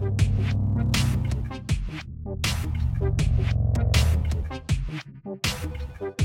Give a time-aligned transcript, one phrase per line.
[0.00, 0.22] Thank
[6.00, 6.19] you.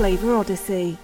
[0.00, 0.96] Flavor odyssey.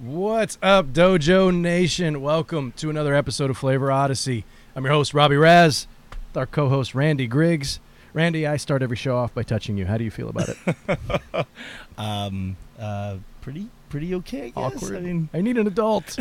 [0.00, 2.22] What's up, Dojo Nation?
[2.22, 4.46] Welcome to another episode of Flavor Odyssey.
[4.74, 7.78] I'm your host, Robby Raz, with our co host, Randy Griggs.
[8.14, 9.84] Randy, I start every show off by touching you.
[9.84, 11.46] How do you feel about it?
[11.98, 14.54] Um, uh, pretty, pretty okay.
[14.56, 14.82] I guess.
[14.82, 14.96] Awkward.
[14.96, 16.18] I mean, I need an adult.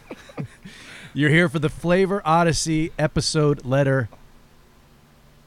[1.12, 4.08] You're here for the Flavor Odyssey episode letter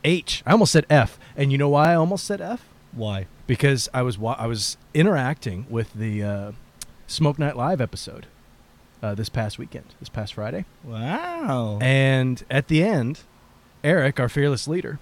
[0.04, 0.44] H.
[0.46, 1.18] I almost said F.
[1.36, 2.70] And you know why I almost said F?
[2.92, 3.26] why?
[3.48, 6.52] Because I was wa- I was interacting with the uh,
[7.08, 8.26] Smoke Night Live episode
[9.02, 11.78] uh, this past weekend, this past Friday, Wow.
[11.82, 13.22] and at the end,
[13.84, 15.00] Eric, our fearless leader,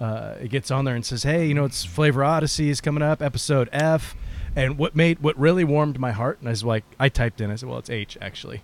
[0.00, 3.20] uh, gets on there and says, "Hey, you know it's Flavor Odyssey is coming up,
[3.22, 4.14] episode F."
[4.56, 7.50] And what made what really warmed my heart, and I was like, I typed in,
[7.50, 8.62] I said, "Well, it's H actually,"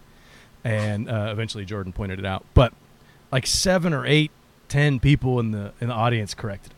[0.64, 2.72] and uh, eventually Jordan pointed it out, but
[3.30, 4.30] like seven or eight,
[4.69, 6.72] ten people in the in the audience corrected.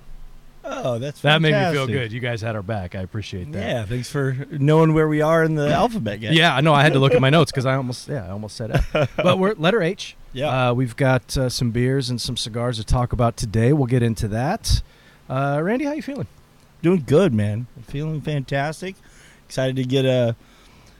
[0.67, 2.13] Oh, that's That made me feel good.
[2.13, 2.95] You guys had our back.
[2.95, 3.59] I appreciate that.
[3.59, 6.35] Yeah, thanks for knowing where we are in the alphabet, guys.
[6.35, 6.75] Yeah, I know.
[6.75, 9.09] I had to look at my notes because I almost, yeah, I almost said it.
[9.17, 10.17] But we're letter H.
[10.33, 10.71] Yeah.
[10.71, 13.73] Uh, we've got uh, some beers and some cigars to talk about today.
[13.73, 14.83] We'll get into that.
[15.31, 16.27] Uh, Randy, how you feeling?
[16.83, 17.67] Doing good, man.
[17.85, 18.97] Feeling fantastic.
[19.47, 20.37] Excited to get a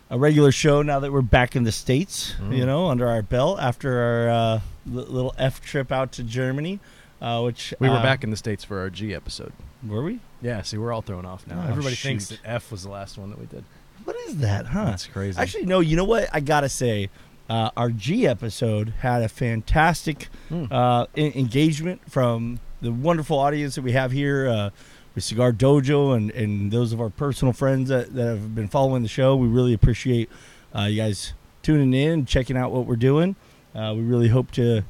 [0.09, 2.35] a regular show now that we're back in the states.
[2.41, 2.57] Mm.
[2.57, 6.81] You know, under our belt after our uh, little F trip out to Germany,
[7.21, 9.53] uh, which We were uh, back in the states for our G episode.
[9.87, 10.21] Were we?
[10.43, 11.63] Yeah, see, we're all thrown off now.
[11.65, 13.65] Oh, Everybody thinks that F was the last one that we did.
[14.05, 14.85] What is that, huh?
[14.87, 15.39] That's crazy.
[15.41, 15.81] Actually, no.
[15.81, 16.29] You know what?
[16.33, 17.11] I gotta say,
[17.49, 20.65] uh, our G episode had a fantastic Hmm.
[20.71, 24.71] uh, en- engagement from the wonderful audience that we have here uh,
[25.15, 29.03] with Cigar Dojo and, and those of our personal friends that, that have been following
[29.03, 29.35] the show.
[29.35, 30.29] We really appreciate
[30.77, 33.35] uh, you guys tuning in, checking out what we're doing.
[33.75, 34.83] Uh, we really hope to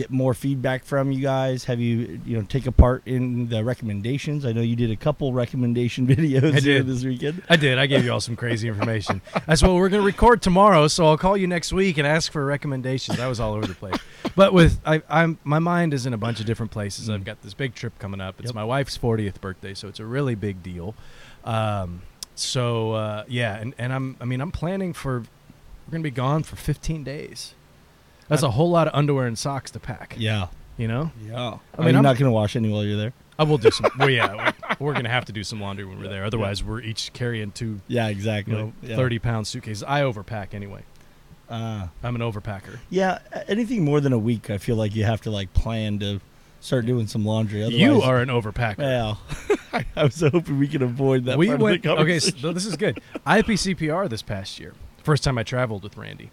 [0.00, 1.64] get more feedback from you guys.
[1.64, 4.44] Have you you know take a part in the recommendations?
[4.44, 6.86] I know you did a couple recommendation videos I did.
[6.86, 7.42] this weekend.
[7.48, 7.78] I did.
[7.78, 9.20] I gave you all some crazy information.
[9.46, 10.88] That's what we're going to record tomorrow.
[10.88, 13.20] So I'll call you next week and ask for recommendations.
[13.20, 13.96] I was all over the place,
[14.34, 17.10] but with I, I'm my mind is in a bunch of different places.
[17.10, 18.36] I've got this big trip coming up.
[18.40, 18.54] It's Yep.
[18.54, 20.94] my wife's 40th birthday, so it's a really big deal.
[21.44, 22.02] Um,
[22.34, 25.20] so uh, yeah, and and I'm I mean I'm planning for
[25.86, 27.54] we're going to be gone for 15 days.
[28.30, 30.14] That's a whole lot of underwear and socks to pack.
[30.18, 30.46] Yeah.
[30.78, 31.34] You know, Yeah.
[31.34, 33.12] I I mean, mean, you're I'm- not going to wash any while you're there.
[33.38, 33.90] I will do some.
[33.98, 36.24] well, yeah, we're, we're going to have to do some laundry when we're there.
[36.24, 38.54] Otherwise, we're each carrying two Yeah, you exactly.
[38.54, 38.96] know, yeah.
[38.96, 39.82] 30 pound suitcases.
[39.82, 40.84] I overpack anyway.
[41.48, 42.78] Uh, I'm an overpacker.
[42.90, 45.98] yeah, a- anything more than a week, I feel like you have to like plan
[45.98, 46.20] to
[46.60, 47.62] start doing some laundry.
[47.62, 48.78] Otherwise, You are an overpacker.
[48.78, 49.20] Well,
[49.96, 51.36] I was hoping we could avoid that.
[51.38, 51.76] we part went.
[51.86, 53.00] Of the Okay, so this is good.
[53.26, 54.74] IPCPR this past year.
[55.02, 56.30] First time I traveled with Randy.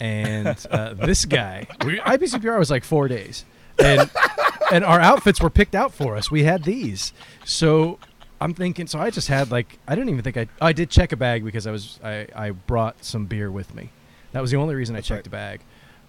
[0.00, 3.44] And uh, this guy, we, IPCPR was like four days.
[3.78, 4.10] And,
[4.72, 6.30] and our outfits were picked out for us.
[6.30, 7.12] We had these.
[7.44, 7.98] So
[8.40, 11.12] I'm thinking, so I just had like, I didn't even think I, I did check
[11.12, 13.90] a bag because I was, I, I brought some beer with me.
[14.32, 15.60] That was the only reason I That's checked a bag.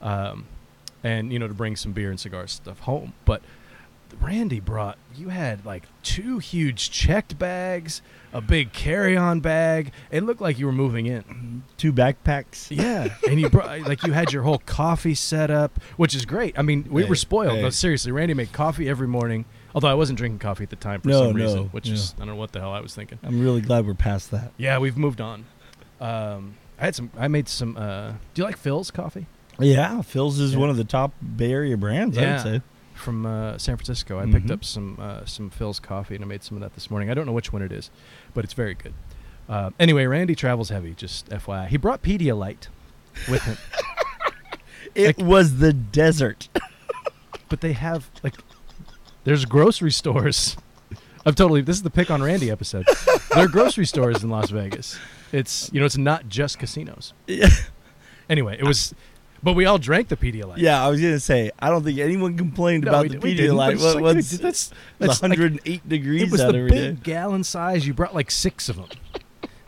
[0.01, 0.45] Um,
[1.03, 3.13] and, you know, to bring some beer and cigar stuff home.
[3.25, 3.41] But
[4.22, 8.02] Randy brought you had like two huge checked bags,
[8.34, 9.92] a big carry-on bag.
[10.12, 11.64] It looked like you were moving in.
[11.78, 12.68] two backpacks.
[12.70, 16.58] Yeah, and you brought like you had your whole coffee set up, which is great.
[16.58, 17.58] I mean, we Hey, were spoiled.
[17.58, 17.62] hey.
[17.62, 19.46] But seriously, Randy made coffee every morning.
[19.75, 21.94] Although I wasn't drinking coffee at the time for No, some reason, no, which yeah.
[21.94, 23.20] is I don't know what the hell I was thinking.
[23.24, 24.52] I'm really glad we're past that.
[24.58, 25.46] Yeah, we've moved on.
[26.02, 27.12] Um, I had some.
[27.17, 27.78] I made some.
[27.78, 29.28] Uh, do you like Philz coffee
[29.59, 30.59] Yeah, Philz is Yeah.
[30.59, 32.17] one of the top Bay Area brands.
[32.17, 32.62] I would say.
[32.99, 34.19] From uh, San Francisco?
[34.19, 34.51] I picked Mhm.
[34.51, 37.09] up some uh, some Philz coffee and I made some of that this morning.
[37.09, 37.90] I don't know which one it is,
[38.34, 38.93] but it's very good.
[39.47, 40.93] Uh, anyway, Randy travels heavy.
[40.93, 42.67] Just FYI, he brought Pedialyte
[43.29, 43.57] with him,
[44.96, 46.49] It Like- was the desert.
[47.49, 48.35] but they have like
[49.23, 50.55] there's grocery stores.
[51.25, 51.61] I'm totally.
[51.61, 52.85] This is the pick on Randy episode.
[53.34, 54.97] there are grocery stores in Las Vegas.
[55.31, 57.13] It's you know it's not just casinos.
[57.28, 57.49] yeah.
[58.29, 58.93] Anyway, it was,
[59.44, 60.58] but we all drank the Pedialyte.
[60.58, 63.20] yeah, I was gonna say I don't think anyone complained No, about we the d-
[63.20, 63.56] we didn't.
[63.56, 63.74] Pedialyte.
[63.74, 66.97] It's What, like, what's dude, that's that's like- 108 degrees It was the big day.
[67.03, 67.86] gallon size.
[67.88, 68.86] You brought like six of them,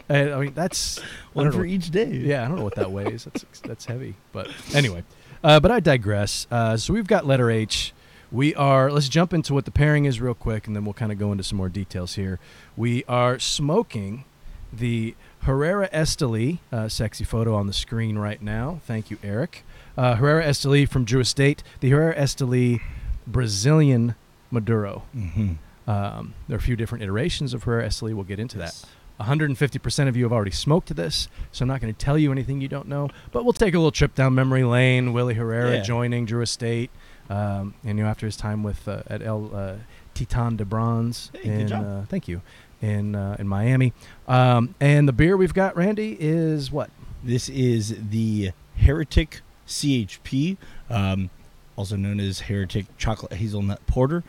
[0.09, 0.99] And, I mean, that's
[1.33, 2.11] One for know- each day.
[2.11, 3.23] Yeah, I don't know what that weighs.
[3.25, 4.15] That's that's heavy.
[4.33, 5.03] But anyway,
[5.43, 6.47] uh, but I digress.
[6.51, 7.93] Uh, so we've got letter H.
[8.31, 8.91] We are.
[8.91, 11.31] Let's jump into what the pairing is real quick, and then we'll kind of go
[11.31, 12.39] into some more details here.
[12.77, 14.23] We are smoking
[14.71, 18.79] the Herrera Esteli, uh, sexy photo on the screen right now.
[18.85, 19.63] Thank you, Eric.
[19.97, 21.63] Uh, Herrera Esteli from Drew Estate.
[21.79, 22.81] The Herrera Esteli
[23.25, 24.15] Brazilian
[24.51, 25.03] Maduro.
[25.15, 25.53] Mm-hmm.
[25.89, 28.13] Um, there are a few different iterations of Herrera Esteli.
[28.13, 28.83] We'll get into that.
[29.19, 32.59] 150% of you have already smoked this, so I'm not going to tell you anything
[32.61, 33.09] you don't know.
[33.31, 35.13] But we'll take a little trip down memory lane.
[35.13, 35.81] Willie Herrera Yeah.
[35.83, 36.89] joining Drew Estate,
[37.29, 39.73] um, and you know after his time with uh, at El uh,
[40.15, 41.85] Titan de Bronze Hey, good in job.
[41.85, 42.41] uh, thank you
[42.81, 43.93] in uh, in Miami.
[44.27, 46.89] Um, and the beer we've got, Randy, is what?
[47.23, 50.57] This is the Heretic CHP,
[50.89, 51.29] um,
[51.75, 54.23] also known as Heretic Chocolate Hazelnut Porter.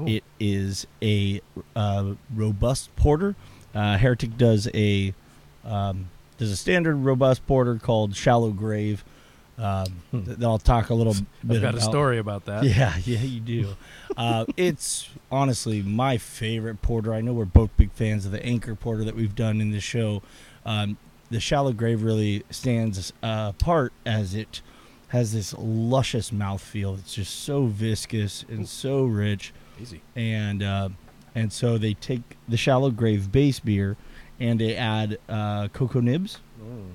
[0.00, 0.06] Ooh.
[0.06, 1.40] It is a
[1.74, 3.34] uh, robust porter.
[3.74, 5.14] Uh, Heretic does a
[5.64, 9.04] um, does a standard robust porter called Shallow Grave.
[9.58, 11.14] Um, I'll talk a little
[11.46, 12.62] bit I've got a story about that.
[12.64, 13.76] Yeah, yeah, you do.
[14.16, 17.12] uh, it's honestly my favorite porter.
[17.12, 19.80] I know we're both big fans of the Anchor Porter that we've done in the
[19.80, 20.22] show.
[20.64, 20.96] Um,
[21.30, 24.60] the Shallow Grave really stands uh, apart as it
[25.08, 26.98] has this luscious mouthfeel.
[27.00, 30.02] It's just so viscous and so rich, Easy.
[30.14, 30.88] and uh,
[31.34, 33.96] and so they take the Shallow Grave base beer
[34.38, 36.38] and they add uh, cocoa nibs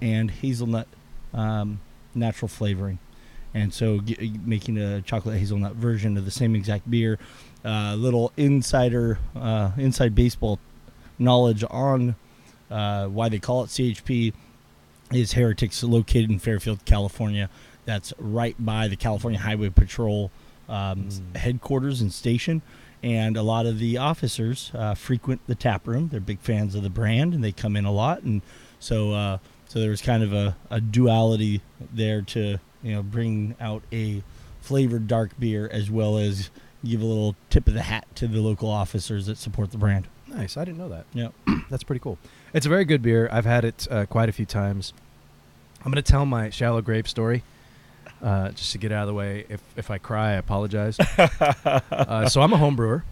[0.02, 0.88] and hazelnut
[1.34, 1.80] um,
[2.16, 3.00] natural flavoring.
[3.54, 7.20] And so g- making a chocolate hazelnut version of the same exact beer.
[7.64, 10.60] A little insider, uh, inside baseball
[11.20, 12.16] knowledge on
[12.72, 14.34] uh, why they call it CHP
[15.12, 17.50] is Heretics located in Fairfield, California.
[17.86, 20.32] That's right by the California Highway Patrol
[20.70, 21.36] um, Mm.
[21.38, 22.62] headquarters and station.
[23.04, 26.08] And a lot of the officers uh, frequent the tap room.
[26.08, 28.22] They're big fans of the brand, and they come in a lot.
[28.24, 28.42] And
[28.80, 29.38] so, uh,
[29.74, 31.60] so there was kind of a, a duality
[31.92, 34.22] there to you know bring out a
[34.62, 36.52] flavored dark beer as well as
[36.86, 40.08] give a little tip of the hat to the local officers that support the brand.
[40.28, 40.58] Nice.
[40.58, 41.06] I didn't know that.
[41.12, 41.30] Yeah.
[41.72, 42.20] That's pretty cool.
[42.54, 43.28] It's a very good beer.
[43.32, 44.94] I've had it uh, quite a few times.
[45.80, 47.42] I'm going to tell my shallow grave story
[48.22, 49.46] uh, just to get out of the way.
[49.50, 51.00] If, if I cry, I apologize.
[51.18, 53.04] uh, so I'm a home brewer,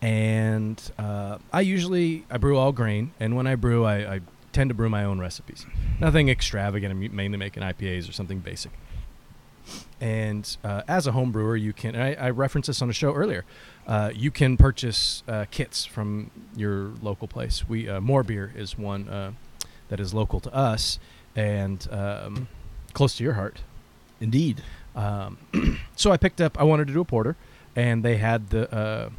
[0.00, 4.20] and uh, I usually I brew all grain, and when I brew, I, I
[4.52, 5.66] tend to brew my own recipes.
[6.00, 6.92] Nothing extravagant.
[6.92, 8.72] I'm mainly making IPAs or something basic.
[10.00, 11.94] And uh, as a home brewer, you can.
[11.94, 13.44] I, I referenced this on a show earlier.
[13.86, 17.68] Uh, you can purchase uh, kits from your local place.
[17.68, 19.32] We uh, More Beer is one uh,
[19.88, 20.98] that is local to us
[21.36, 22.48] and um,
[22.92, 23.60] close to your heart.
[24.20, 24.62] Indeed.
[24.94, 25.38] Um,
[25.96, 26.58] so I picked up.
[26.60, 27.36] I wanted to do a porter,
[27.76, 29.10] and they had the uh,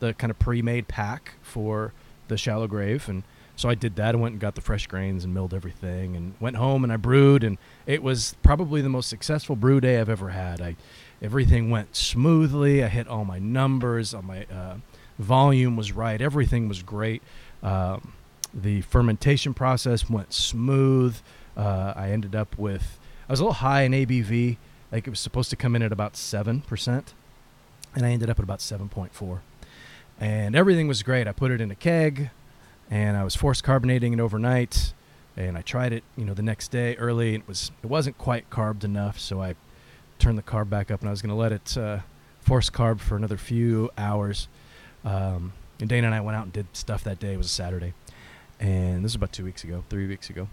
[0.00, 1.92] the kind of pre-made pack for
[2.28, 3.22] the shallow grave, and
[3.60, 4.14] so I did that.
[4.14, 6.96] I went and got the fresh grains and milled everything, and went home and I
[6.96, 10.62] brewed, and it was probably the most successful brew day I've ever had.
[10.62, 10.76] I
[11.20, 12.82] everything went smoothly.
[12.82, 14.14] I hit all my numbers.
[14.14, 14.76] All my uh,
[15.18, 16.22] volume was right.
[16.22, 17.22] Everything was great.
[17.62, 18.14] Um,
[18.54, 21.18] the fermentation process went smooth.
[21.54, 22.98] Uh, I ended up with
[23.28, 24.56] I was a little high in ABV.
[24.90, 27.12] Like it was supposed to come in at about seven percent,
[27.94, 29.42] and I ended up at about seven point four.
[30.18, 31.28] And everything was great.
[31.28, 32.30] I put it in a keg,
[32.90, 34.92] and I was forced carbonating it overnight.
[35.36, 37.34] And I tried it, you know, the next day early.
[37.34, 39.54] And it was it wasn't quite carbed enough, so I
[40.18, 42.00] turned the carb back up, and I was going to let it uh,
[42.40, 44.48] force carb for another few hours.
[45.04, 47.32] Um, and Dana and I went out and did stuff that day.
[47.32, 47.94] It was a Saturday,
[48.58, 50.48] and this was about two weeks ago, three weeks ago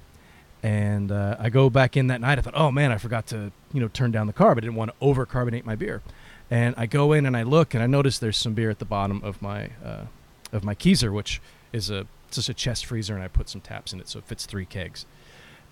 [0.63, 2.38] and uh, I go back in that night.
[2.39, 4.58] I thought, oh man, I forgot to you know turn down the carb.
[4.58, 6.01] I didn't want to over carbonate my beer,
[6.50, 8.86] and I go in and I look and I notice there's some beer at the
[8.86, 10.06] bottom of my uh,
[10.51, 11.41] of my keezer, which
[11.72, 14.25] is a just a chest freezer, and I put some taps in it so it
[14.25, 15.05] fits three kegs.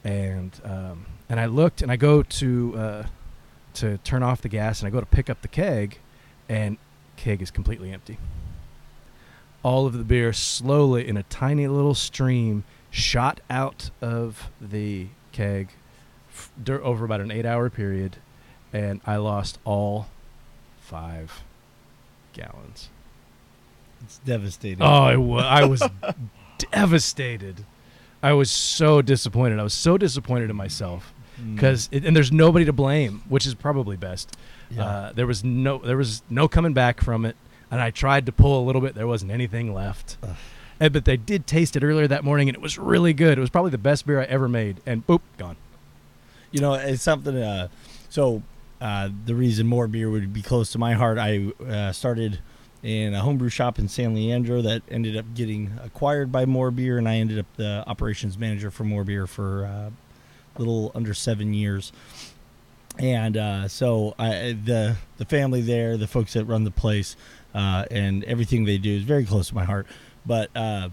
[0.04, 3.04] And um, and I looked and I go to uh,
[3.76, 6.00] to turn off the gas and I go to pick up the keg,
[6.48, 6.78] and
[7.18, 8.18] keg is completely empty.
[9.64, 15.70] All of the beer slowly in a tiny little stream shot out of the keg
[16.30, 18.18] f- over about an eight hour period,
[18.72, 20.08] and I lost all
[20.80, 21.42] five
[22.34, 22.90] gallons.
[24.04, 24.84] It's devastating.
[24.84, 25.82] Oh, I wa- I was
[26.72, 27.66] devastated.
[28.24, 29.60] I was so disappointed.
[29.60, 31.56] I was so disappointed in myself Mm.
[31.56, 34.38] because, and there's nobody to blame, which is probably best.
[34.70, 34.86] Yeah.
[34.86, 37.36] Uh, there was no, there was no coming back from it,
[37.70, 38.96] and I tried to pull a little bit.
[38.96, 40.18] There wasn't anything left.
[40.80, 43.38] And, but they did taste it earlier that morning, and it was really good.
[43.38, 45.58] It was probably the best beer I ever made, and boop, gone.
[46.52, 47.36] You know, it's something.
[47.36, 47.68] Uh,
[48.10, 48.42] so
[48.80, 52.40] uh, the reason more beer would be close to my heart, I uh, started
[52.86, 57.00] in a homebrew shop in San Leandro that ended up getting acquired by More Beer,
[57.00, 61.16] and I ended up the operations manager for More Beer for uh, a little under
[61.16, 61.92] seven years.
[63.00, 67.18] And uh, so I, the the family there, the folks that run the place,
[67.56, 69.88] uh, and everything they do is very close to my heart.
[70.24, 70.90] But uh,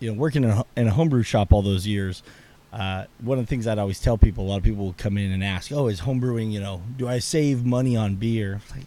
[0.00, 2.22] you know, working in a, in a homebrew shop all those years,
[2.70, 5.16] uh, one of the things I'd always tell people, a lot of people will come
[5.16, 6.52] in and ask, "Oh, is homebrewing?
[6.52, 8.84] You know, do I save money on beer?" Like,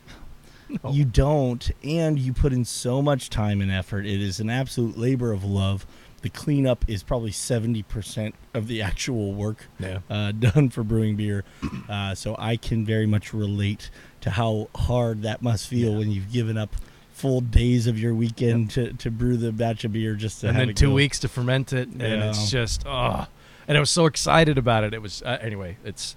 [0.84, 0.92] No.
[0.92, 4.06] you don't, and you put in so much time and effort.
[4.06, 5.86] It is an absolute labor of love.
[6.22, 10.00] The cleanup is probably seventy percent of the actual work Yeah.
[10.10, 11.44] uh, done for brewing beer.
[11.90, 13.90] Uh, so I can very much relate
[14.22, 15.98] to how hard that must feel Yeah.
[15.98, 16.76] when you've given up
[17.12, 20.58] full days of your weekend to, to brew the batch of beer just to and
[20.58, 20.94] have then two go.
[20.94, 22.30] weeks to ferment it, and Yeah.
[22.30, 23.26] it's just oh.
[23.68, 24.94] And I was so excited about it.
[24.94, 25.78] It was uh, anyway.
[25.84, 26.16] It's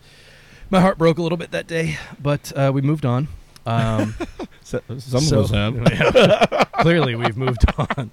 [0.71, 3.29] my heart broke a little bit that day, but uh, we moved on.
[3.66, 4.14] Um,
[4.64, 5.76] So, some so- of us have.
[6.16, 6.64] yeah.
[6.80, 8.11] clearly, we've moved on.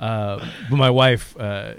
[0.00, 1.74] Uh, but my wife, uh,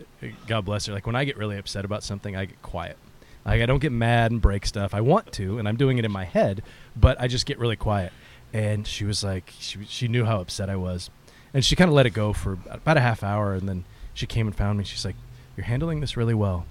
[0.46, 2.98] God bless her, like when I get really upset about something, I get quiet.
[3.44, 4.94] Like I don't get mad and break stuff.
[4.94, 6.62] I want to, and I'm doing it in my head,
[6.96, 8.14] but I just get really quiet.
[8.54, 11.10] And she was like, she she knew how upset I was,
[11.56, 14.28] and she kind of let it go for about a half hour, and then she
[14.28, 14.84] came and found me.
[14.86, 15.16] She's like,
[15.58, 16.68] "You're handling this really well."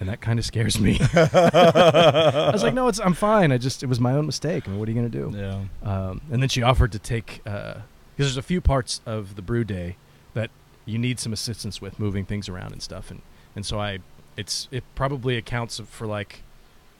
[0.00, 0.98] And that kind of scares me.
[1.14, 3.52] I was like, "No, it's I'm fine.
[3.52, 4.66] I just it was my own mistake.
[4.66, 5.88] I mean, what are you gonna do?" Yeah.
[5.88, 7.82] Um, and then she offered to take because
[8.16, 9.96] there's a few parts of the brew day
[10.32, 10.50] that
[10.86, 13.20] you need some assistance with moving things around and stuff, and
[13.54, 13.98] and so I
[14.38, 16.42] it's it probably accounts for like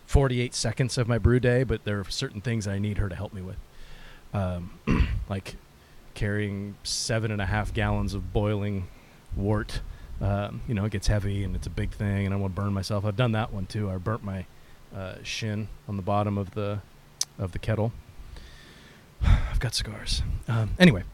[0.07, 3.15] 48 seconds of my brew day, but there are certain things I need her to
[3.15, 3.59] help me with,
[4.35, 4.73] um,
[5.29, 5.55] like
[6.15, 8.89] carrying seven and a half gallons of boiling
[9.37, 9.81] wort.
[10.21, 12.61] Um, you know, it gets heavy and it's a big thing, and I want to
[12.61, 13.05] burn myself.
[13.05, 13.91] I've done that one too.
[13.91, 14.45] I burnt my
[14.95, 16.81] uh, shin on the bottom of the
[17.39, 17.93] of the kettle.
[19.23, 20.23] I've got scars.
[20.49, 21.05] Um, anyway,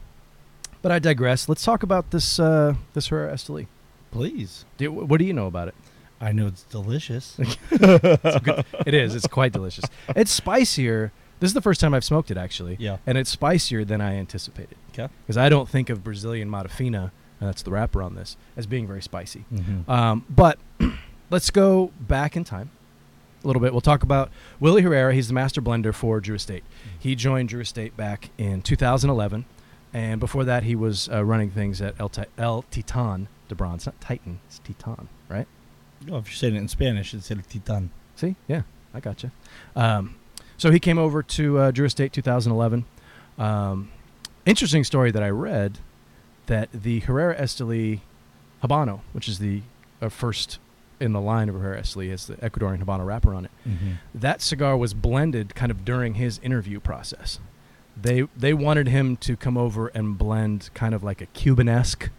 [0.81, 1.47] but I digress.
[1.47, 3.67] Let's talk about this uh, this Herrera Esteli.
[4.11, 4.65] Please.
[4.77, 5.75] Do, what do you know about it?
[6.19, 7.37] I know it's delicious.
[7.71, 9.15] It is.
[9.15, 9.85] It's quite delicious.
[10.15, 11.11] It's spicier.
[11.39, 12.97] This is the first time I've smoked it actually, yeah.
[13.05, 14.77] and it's spicier than I anticipated.
[14.89, 15.07] Okay.
[15.23, 18.87] Because I don't think of Brazilian Matafina, and that's the wrapper on this, as being
[18.87, 19.45] very spicy.
[19.53, 19.89] Mm-hmm.
[19.89, 20.59] Um, but
[21.29, 22.71] let's go back in time
[23.43, 23.71] a little bit.
[23.71, 24.29] We'll talk about
[24.59, 25.13] Willie Herrera.
[25.13, 26.63] He's the master blender for Drew Estate.
[26.97, 29.45] He joined Drew Estate back in 2011,
[29.93, 33.81] and before that, he was uh, running things at El, Ti- El Titan de Bronze.
[33.81, 35.47] It's not Titan, it's Titan, right?
[36.11, 37.91] oh, if you're saying it in Spanish, it's El Titan.
[38.15, 38.63] See, yeah,
[38.93, 39.31] I gotcha.
[39.75, 40.15] Um,
[40.57, 42.85] so he came over to uh, Drew Estate 2011.
[43.37, 43.91] Um,
[44.45, 45.79] interesting story that I read
[46.47, 47.99] that the Herrera Esteli
[48.63, 49.61] Habano, which is the
[50.01, 50.59] uh, first
[50.99, 53.51] in the line of Herrera Esteli, has the Ecuadorian Habano wrapper on it.
[53.67, 53.91] Mm-hmm.
[54.15, 57.39] That cigar was blended kind of during his interview process.
[57.99, 62.09] They they wanted him to come over and blend kind of like a Cuban-esque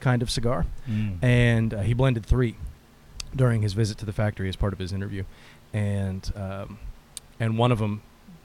[0.00, 1.18] kind of cigar Mm.
[1.22, 2.56] and uh, he blended three
[3.34, 5.24] during his visit to the factory as part of his interview,
[5.72, 6.78] and um,
[7.40, 8.00] and one of them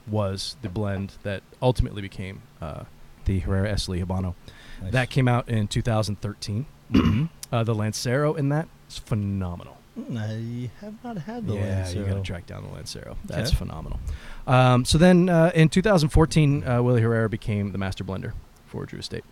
[0.06, 2.84] was the blend that ultimately became uh,
[3.24, 4.34] the Herrera Esteli Habano.
[4.82, 4.92] Nice.
[4.92, 6.66] That came out in 2013.
[6.92, 7.28] Mhm.
[7.50, 9.78] Uh, the Lancero in that is phenomenal.
[9.98, 13.16] Mm, I have not had the yeah, you got to track down the Lancero.
[13.24, 13.56] That's Okay.
[13.58, 14.00] phenomenal.
[14.46, 18.32] Um, so then uh, in 2014, uh, Willie Herrera became the master blender
[18.66, 19.24] for Drew Estate.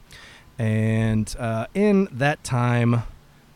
[0.59, 3.03] And uh, in that time,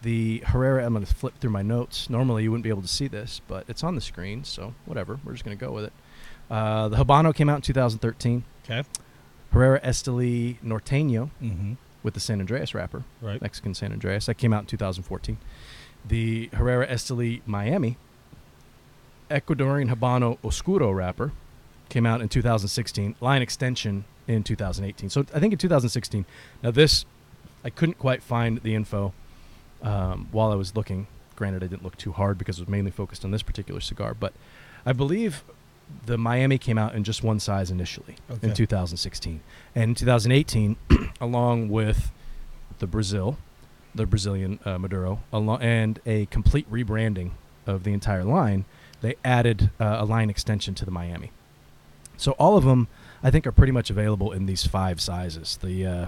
[0.02, 2.11] the Herrera, I'm going to flip through my notes.
[2.11, 5.19] Normally, you wouldn't be able to see this, but it's on the screen, so whatever.
[5.25, 5.93] We're just going to go with it.
[6.50, 8.45] Uh, the Habano came out in 2013.
[8.64, 8.87] Okay.
[9.56, 11.72] Herrera Esteli Norteño Mm-hmm.
[12.02, 13.04] with the San Andreas wrapper.
[13.20, 13.40] Right.
[13.40, 14.26] Mexican San Andreas.
[14.26, 15.38] That came out in 2014.
[16.06, 17.96] The Herrera Esteli Miami,
[19.30, 21.32] Ecuadorian Habano Oscuro wrapper,
[21.88, 23.16] came out in 2016.
[23.20, 25.10] Line extension in 2018.
[25.10, 26.26] So I think in 2016.
[26.62, 27.04] Now this,
[27.64, 29.12] I couldn't quite find the info
[29.82, 31.06] um, while I was looking.
[31.34, 34.14] Granted, I didn't look too hard because it was mainly focused on this particular cigar,
[34.14, 34.32] but
[34.86, 35.44] I believe
[36.07, 38.49] the Miami came out in just one size initially Okay.
[38.49, 39.40] in 2016,
[39.75, 40.76] and in 2018,
[41.21, 42.11] along with
[42.78, 43.38] the Brazil,
[43.95, 47.31] the Brazilian uh, Maduro, along, and a complete rebranding
[47.66, 48.64] of the entire line,
[49.00, 51.31] they added uh, a line extension to the Miami.
[52.16, 52.88] So all of them,
[53.23, 55.59] I think, are pretty much available in these five sizes.
[55.62, 56.07] The uh,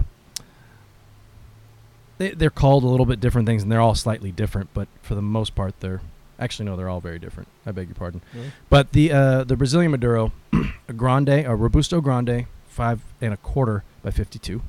[2.17, 5.15] they, they're called a little bit different things, and they're all slightly different, but for
[5.15, 6.01] the most part, they're
[6.39, 7.49] actually no, they're all very different.
[7.65, 8.21] I beg your pardon.
[8.33, 8.51] Really?
[8.69, 10.31] But the uh, the Brazilian Maduro,
[10.87, 14.61] a Grande, a Robusto Grande, five and a quarter by fifty-two,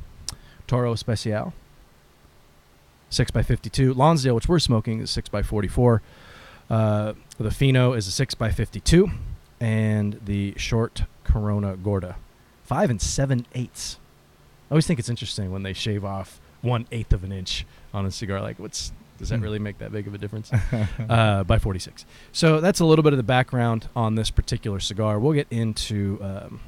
[0.67, 1.55] Toro Especial,
[3.09, 6.03] six by fifty-two, Lonsdale, which we're smoking, is six by forty-four.
[6.69, 9.11] Uh, the Fino is a six by fifty-two,
[9.61, 12.17] and the short Corona Gorda,
[12.65, 13.99] five and seven eighths.
[14.71, 18.07] I always think it's interesting when they shave off one eighth of an inch on
[18.07, 18.41] a cigar.
[18.41, 19.43] Like, what's does that Hmm.
[19.45, 20.51] really make that big of a difference?
[21.09, 22.05] uh, by 46.
[22.33, 25.21] So that's a little bit of the background on this particular cigar.
[25.21, 26.61] We'll get into um,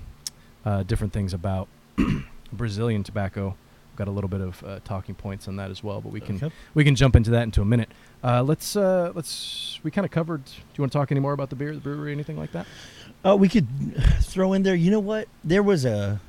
[0.64, 1.66] uh, different things about
[2.52, 3.56] Brazilian tobacco.
[3.90, 6.20] We've got a little bit of uh, talking points on that as well, but we
[6.20, 6.50] can Okay.
[6.74, 7.90] we can jump into that into a minute.
[8.24, 10.44] Uh, let's uh, let's we kind of covered.
[10.44, 12.66] Do you want to talk any more about the beer, the brewery, anything like that?
[13.24, 13.66] Uh, we could
[14.20, 14.74] throw in there.
[14.74, 15.28] You know what?
[15.44, 16.20] There was a,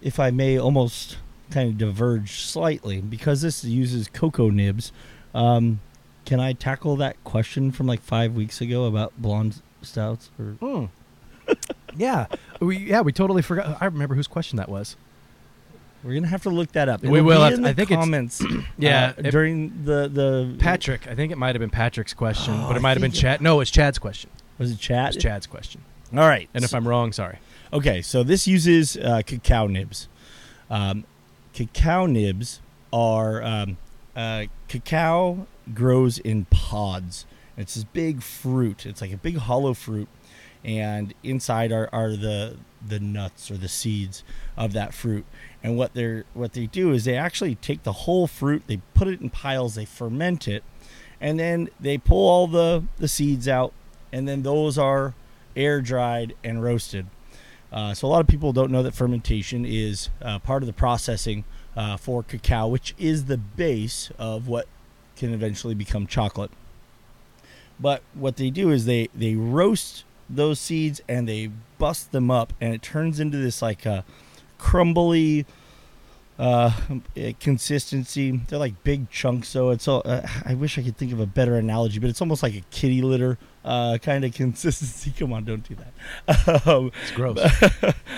[0.00, 1.18] if I may, almost
[1.50, 4.90] kind of diverge slightly because this uses cocoa nibs.
[5.34, 5.80] Um,
[6.24, 10.30] can I tackle that question from like five weeks ago about blonde stouts?
[10.38, 10.88] Or Mm.
[11.96, 12.26] yeah,
[12.60, 13.78] we yeah we totally forgot.
[13.80, 14.96] I remember whose question that was.
[16.04, 17.02] we're gonna have to look that up.
[17.02, 18.42] We It'll will be have to- I think it's- comments.
[18.78, 22.54] Yeah, uh, it- during the the Patrick, I think it might have been Patrick's question,
[22.54, 23.40] Oh, but it might have been Chad.
[23.40, 24.30] No, it's Chad's question.
[24.58, 25.80] was it was Chad's question.
[26.12, 26.48] All right.
[26.54, 27.38] And if I'm wrong, sorry.
[27.72, 30.08] Okay, so this uses uh, cacao nibs.
[30.70, 31.04] Um,
[31.54, 32.60] cacao nibs
[32.92, 33.76] are um,
[34.16, 37.26] uh, cacao grows in pods.
[37.56, 38.86] It's this big fruit.
[38.86, 40.08] It's like a big hollow fruit,
[40.64, 44.24] and inside are, are the the nuts or the seeds
[44.56, 45.24] of that fruit.
[45.62, 49.08] And what they're what they do is they actually take the whole fruit, they put
[49.08, 50.64] it in piles, they ferment it,
[51.20, 53.72] and then they pull all the the seeds out,
[54.12, 55.14] and then those are
[55.54, 57.06] air dried and roasted.
[57.70, 60.72] Uh, so a lot of people don't know that fermentation is uh, part of the
[60.74, 61.44] processing
[61.76, 64.66] uh, for cacao, which is the base of what
[65.16, 66.50] can eventually become chocolate.
[67.78, 72.52] But what they do is they they roast those seeds and they bust them up,
[72.60, 74.04] and it turns into this like a
[74.58, 75.46] crumbly
[76.38, 76.72] uh,
[77.40, 78.40] consistency.
[78.48, 80.02] They're like big chunks, so it's all.
[80.04, 82.62] Uh, I wish I could think of a better analogy, but it's almost like a
[82.70, 85.12] kitty litter uh, kind of consistency.
[85.16, 86.66] Come on, don't do that.
[86.66, 87.38] um, It's gross.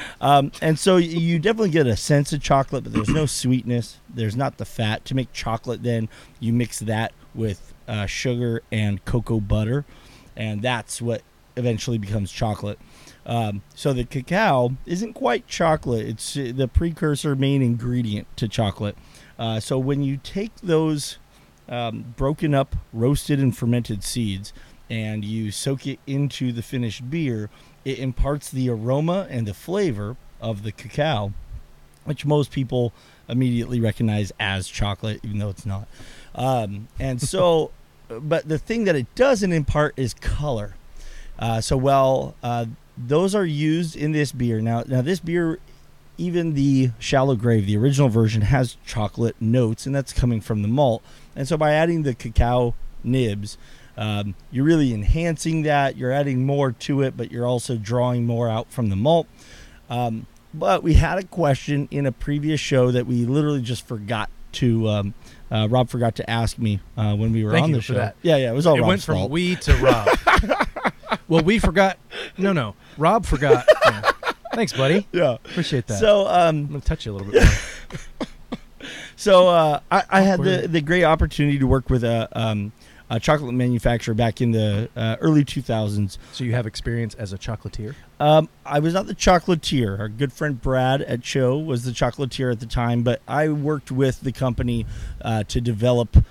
[0.21, 3.99] um, and so you definitely get a sense of chocolate, but there's no sweetness.
[4.09, 5.05] There's not the fat.
[5.07, 6.09] To make chocolate, then
[6.41, 9.85] you mix that with uh, sugar and cocoa butter,
[10.37, 11.23] and that's what
[11.57, 12.79] eventually becomes chocolate.
[13.27, 16.07] Um, so the cacao isn't quite chocolate.
[16.07, 18.97] It's uh, the precursor main ingredient to chocolate.
[19.39, 21.19] Uh, so when you take those
[21.69, 24.53] um, broken up, roasted, and fermented seeds
[24.95, 27.51] and you soak it into the finished beer,
[27.85, 31.33] it imparts the aroma and the flavor of the cacao,
[32.05, 32.93] which most people
[33.29, 35.89] immediately recognize as chocolate, even though it's not.
[36.37, 37.73] Um, and so,
[38.09, 40.77] but the thing that it doesn't impart is color.
[41.41, 45.59] Uh, so, while uh, those are used in this beer, now, now this beer,
[46.17, 50.69] even the shallow grave, the original version, has chocolate notes, and that's coming from the
[50.69, 51.03] malt.
[51.35, 53.59] And so, by adding the cacao nibs,
[53.97, 55.97] um, you're really enhancing that.
[55.97, 59.27] You're adding more to it, but you're also drawing more out from the malt.
[59.89, 64.31] Um, but we had a question in a previous show that we literally just forgot
[64.53, 64.89] to.
[64.89, 65.15] Um,
[65.51, 67.87] uh, Rob forgot to ask me uh, when we were Thank on you the for
[67.93, 67.95] show.
[67.95, 68.17] that.
[68.23, 69.31] Yeah, yeah, it was all it Rob's went from fault.
[69.31, 70.09] we to Rob.
[71.29, 71.99] well, we forgot.
[72.39, 72.75] No, no.
[72.99, 73.67] Rob forgot.
[73.87, 74.11] Yeah.
[74.55, 75.07] Thanks, buddy.
[75.11, 75.33] yeah.
[75.35, 75.99] Appreciate that.
[75.99, 78.29] So, um, I'm gonna touch you a little bit more.
[79.17, 82.73] So uh, I, I had the, the great opportunity to work with a, um,
[83.11, 86.19] a chocolate manufacturer back in the uh, early 2000s.
[86.33, 87.95] So you have experience as a chocolatier.
[88.19, 89.99] Um, I was not the chocolatier.
[89.99, 93.91] Our good friend Brad at TCHO was the chocolatier at the time, but I worked
[93.91, 94.87] with the company
[95.21, 96.25] uh, to develop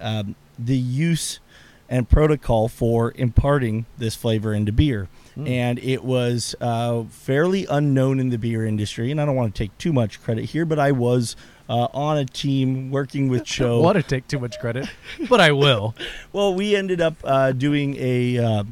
[0.00, 1.40] um, the use
[1.88, 5.08] and protocol for imparting this flavor into beer.
[5.36, 5.48] Mm.
[5.48, 9.10] And it was uh, fairly unknown in the beer industry.
[9.10, 11.36] And I don't want to take too much credit here, but I was
[11.68, 13.78] uh, on a team working with TCHO.
[13.78, 14.88] i want to take too much credit,
[15.28, 15.94] but I will.
[16.32, 18.64] Well, we ended up uh, doing a, uh,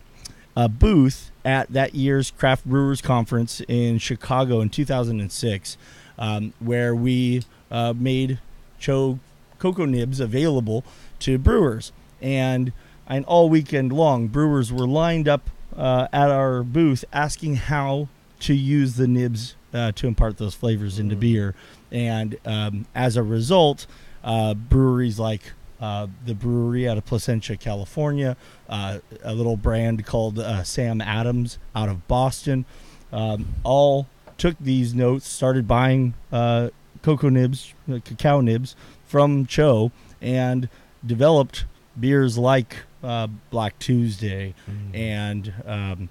[0.57, 5.77] a booth at that year's Craft Brewers Conference in Chicago in 2006,
[6.19, 8.39] um, where we uh, made
[8.81, 9.19] TCHO
[9.59, 10.85] cocoa nibs available
[11.21, 11.93] to brewers.
[12.21, 12.73] And,
[13.07, 18.09] and all weekend long, brewers were lined up uh, at our booth asking how
[18.41, 21.21] to use the nibs uh, to impart those flavors into Mm.
[21.21, 21.55] beer.
[21.95, 23.87] And um, as a result,
[24.25, 28.37] uh, breweries like uh, the Bruery out of Placentia, California,
[28.69, 32.65] uh, a little brand called uh, Sam Adams out of Boston,
[33.13, 36.71] um, all took these notes, started buying uh,
[37.03, 40.69] cocoa nibs, uh, cacao nibs from TCHO, and
[41.05, 41.65] developed
[41.99, 44.55] beers like uh, Black Tuesday
[44.95, 46.09] and um,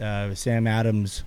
[0.00, 1.24] uh, Sam Adams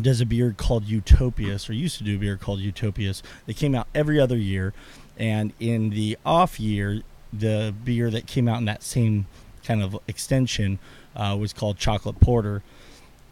[0.00, 3.22] does a beer called Utopias, or used to do a beer called Utopias.
[3.46, 4.72] They came out every other year,
[5.18, 9.26] and in the off year, the beer that came out in that same
[9.64, 10.78] kind of extension
[11.16, 12.62] uh, was called Chocolate Porter,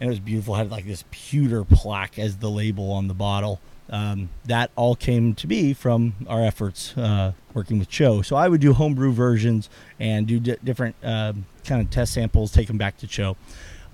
[0.01, 0.55] and it was beautiful.
[0.55, 4.95] It had like this pewter plaque as the label on the bottle, um, that all
[4.95, 8.25] came to be from our efforts uh, working with TCHO.
[8.25, 12.53] So I would do homebrew versions and do di- different um, kind of test samples,
[12.53, 13.37] take them back to TCHO.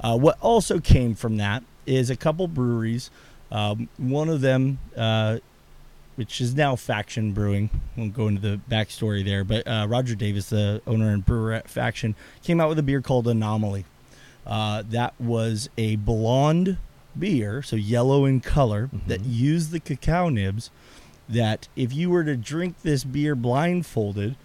[0.00, 3.10] Uh, what also came from that is a couple breweries.
[3.50, 5.38] Um, one of them, uh,
[6.16, 10.48] which is now Faction Brewing, won't go into the backstory there, but uh, Roger Davis,
[10.50, 13.84] the owner and brewer at Faction, came out with a beer called Anomaly.
[14.46, 16.76] Uh, that was a blonde
[17.18, 19.26] beer, so yellow in color, that Mhm.
[19.34, 20.70] used the cacao nibs.
[21.28, 24.36] That if you were to drink this beer blindfolded,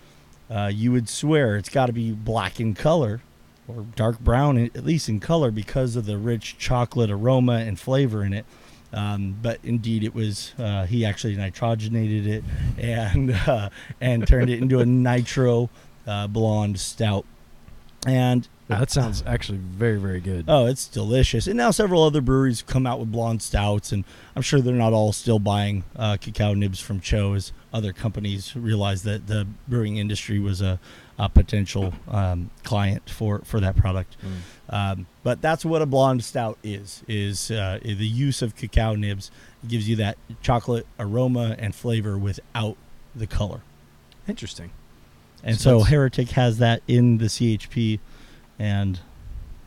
[0.49, 3.21] uh, you would swear it's got to be black in color
[3.69, 8.23] or dark brown, at least in color, because of the rich chocolate aroma and flavor
[8.23, 8.45] in it.
[8.91, 12.43] Um, but indeed, it was uh, he actually nitrogenated it
[12.77, 13.69] and uh,
[14.01, 15.69] and turned it into a nitro
[16.07, 17.25] uh, blonde stout.
[18.07, 20.45] And that sounds actually very, very good.
[20.47, 21.47] Oh, it's delicious.
[21.47, 24.05] And now several other breweries come out with blonde stouts, and
[24.35, 28.55] I'm sure they're not all still buying uh, cacao nibs from TCHO as other companies
[28.55, 30.79] realize that the brewing industry was a,
[31.19, 34.15] a potential um, client for, for that product.
[34.21, 34.73] Mm.
[34.73, 39.29] Um, but that's what a blonde stout is, is uh, the use of cacao nibs.
[39.63, 42.77] It gives you that chocolate aroma and flavor without
[43.13, 43.61] the color.
[44.27, 44.71] Interesting.
[45.43, 47.99] And So so, Heretic has that in the CHP,
[48.57, 48.99] and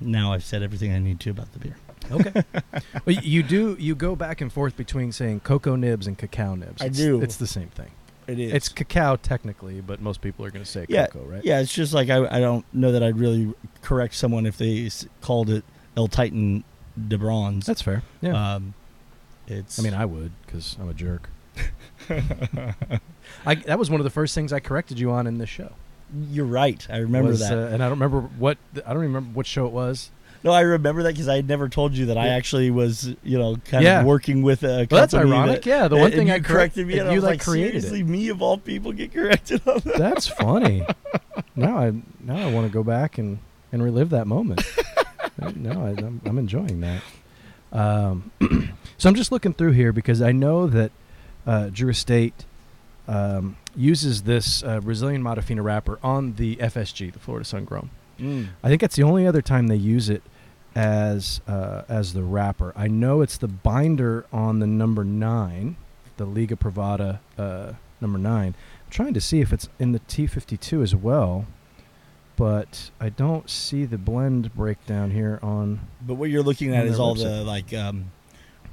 [0.01, 1.77] now I've said everything I need to about the beer.
[2.11, 2.43] Okay.
[3.05, 6.83] well, you do you go back and forth between saying cocoa nibs and cacao nibs.
[6.83, 7.21] I It's- do.
[7.23, 7.91] It's the same thing.
[8.27, 8.53] It is.
[8.53, 11.45] It's cacao technically, but most people are going to say yeah, cocoa, right?
[11.45, 11.61] yeah.
[11.61, 15.07] It's just like I, I don't know that I'd really correct someone if they s-
[15.21, 15.65] called it
[15.97, 16.63] El Titan
[17.09, 17.67] de Bronze.
[17.67, 18.03] That's fair.
[18.21, 18.55] Yeah.
[18.55, 18.75] Um,
[19.49, 19.79] it's.
[19.79, 21.29] I mean, I would because I'm a jerk.
[23.47, 25.73] I, that was one of the first things I corrected you on in this show.
[26.31, 26.87] you're right.
[26.91, 27.53] I remember was, that.
[27.57, 30.11] uh, and I don't remember what I don't remember what show it was.
[30.45, 33.39] No, I remember that because I had never told you that I actually was, you
[33.39, 34.01] know, kind Yeah.
[34.01, 34.89] of working with a.
[34.91, 35.63] Well, that's ironic.
[35.63, 37.25] that- yeah, the one and thing you I correct- corrected me, and I you was
[37.25, 38.07] like like, created seriously, it.
[38.09, 39.99] me of all people get corrected on that.
[39.99, 40.85] That's funny.
[41.57, 43.39] now I now I want to go back and,
[43.71, 44.63] and relive that moment.
[45.57, 47.03] no, I, I'm, I'm enjoying that.
[47.73, 48.31] Um,
[48.99, 50.91] so I'm just looking through here because I know that
[51.47, 52.45] uh, Drew Estate
[53.09, 57.91] um, uses this uh, Brazilian Mata Fina wrapper on the FSG, the Florida Sun Grown.
[58.21, 58.49] Mm.
[58.63, 60.23] I think that's the only other time they use it
[60.75, 62.73] as uh, as the wrapper.
[62.77, 65.77] I know it's the binder on the number nine,
[66.17, 68.55] the Liga Privada uh, number nine.
[68.85, 71.47] I'm trying to see if it's in the T52 as well,
[72.37, 75.81] but I don't see the blend breakdown here on.
[76.01, 77.23] But what you're looking at is all website.
[77.23, 78.11] the like um,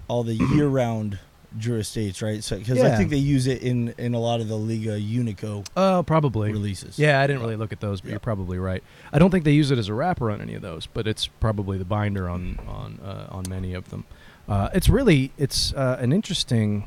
[0.07, 1.19] all the year-round
[1.57, 2.43] Estates, right?
[2.43, 5.65] So because I think they use it in in a lot of the Liga Unico
[5.75, 6.51] Oh, probably.
[6.51, 6.99] releases.
[6.99, 8.13] Yeah, I didn't really look at those, but Yeah.
[8.13, 8.83] you're probably right.
[9.11, 11.27] I don't think they use it as a wrapper on any of those, but it's
[11.27, 14.05] probably the binder on on uh, on many of them.
[14.47, 16.85] Uh, it's really it's uh, an interesting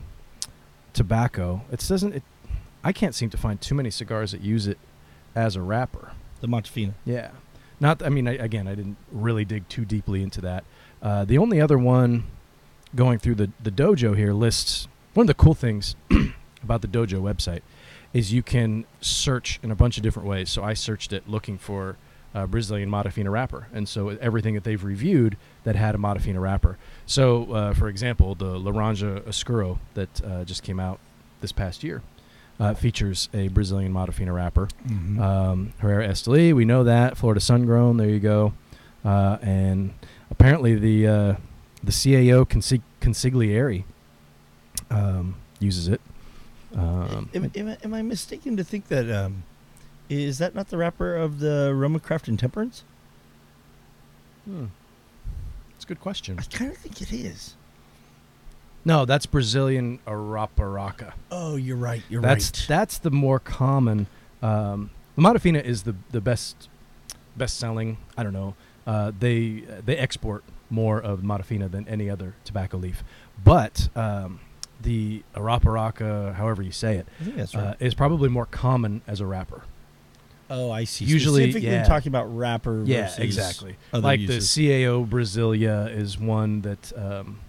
[0.92, 1.62] tobacco.
[1.70, 2.14] It doesn't.
[2.16, 2.22] It,
[2.85, 4.79] I can't seem to find too many cigars that use it
[5.35, 6.12] as a wrapper.
[6.40, 6.94] the Mata Fina.
[7.05, 7.31] Yeah,
[7.81, 8.03] not.
[8.03, 10.64] I mean, I, again, I didn't really dig too deeply into that.
[11.01, 12.25] Uh, the only other one
[12.94, 15.94] going through the the dojo here lists one of the cool things
[16.62, 17.62] about the dojo website
[18.12, 20.50] is you can search in a bunch of different ways.
[20.50, 21.96] So I searched it looking for
[22.35, 26.20] uh, Brazilian Mata Fina wrapper, and so everything that they've reviewed that had a Mata
[26.20, 26.78] Fina wrapper.
[27.05, 30.98] So, uh, for example, the Laranja Oscuro that uh, just came out
[31.40, 32.02] this past year
[32.59, 34.68] uh, features a Brazilian Mata Fina wrapper.
[35.20, 37.18] Um, Herrera Esteli, we know that.
[37.18, 38.55] Florida Sun Grown, there you go.
[39.05, 39.92] Uh, and
[40.31, 41.35] apparently the uh,
[41.83, 43.85] the CAO consig- consigliere
[44.90, 46.01] um, uses it.
[46.75, 49.42] Um, am, am, I- am I mistaken to think that um,
[50.09, 52.85] is that not the wrapper of the Roma Craft Intemperance?
[54.45, 54.66] hmm.
[55.75, 56.38] It's a good question.
[56.38, 57.57] I kind of think it is.
[58.85, 61.12] No, that's Brazilian Arapiraca.
[61.31, 62.03] Oh, you're right.
[62.09, 62.68] You're That's right.
[62.68, 64.07] that's the more common.
[64.42, 66.68] Um, the Mata Fina is the the best
[67.37, 67.97] best selling.
[68.16, 68.55] I don't know.
[68.87, 73.04] Uh, they they export more of Mata Fina than any other tobacco leaf,
[73.44, 74.40] but um,
[74.80, 79.62] the Araparaca, however you say it, that's uh, is probably more common as a wrapper.
[80.50, 81.04] oh, I see.
[81.04, 81.85] usually, Specifically yeah.
[81.85, 82.82] talking about wrapper.
[82.85, 83.76] Yeah, versus exactly.
[83.92, 84.54] Like uses.
[84.54, 87.40] the CAO Brasilia is one that um,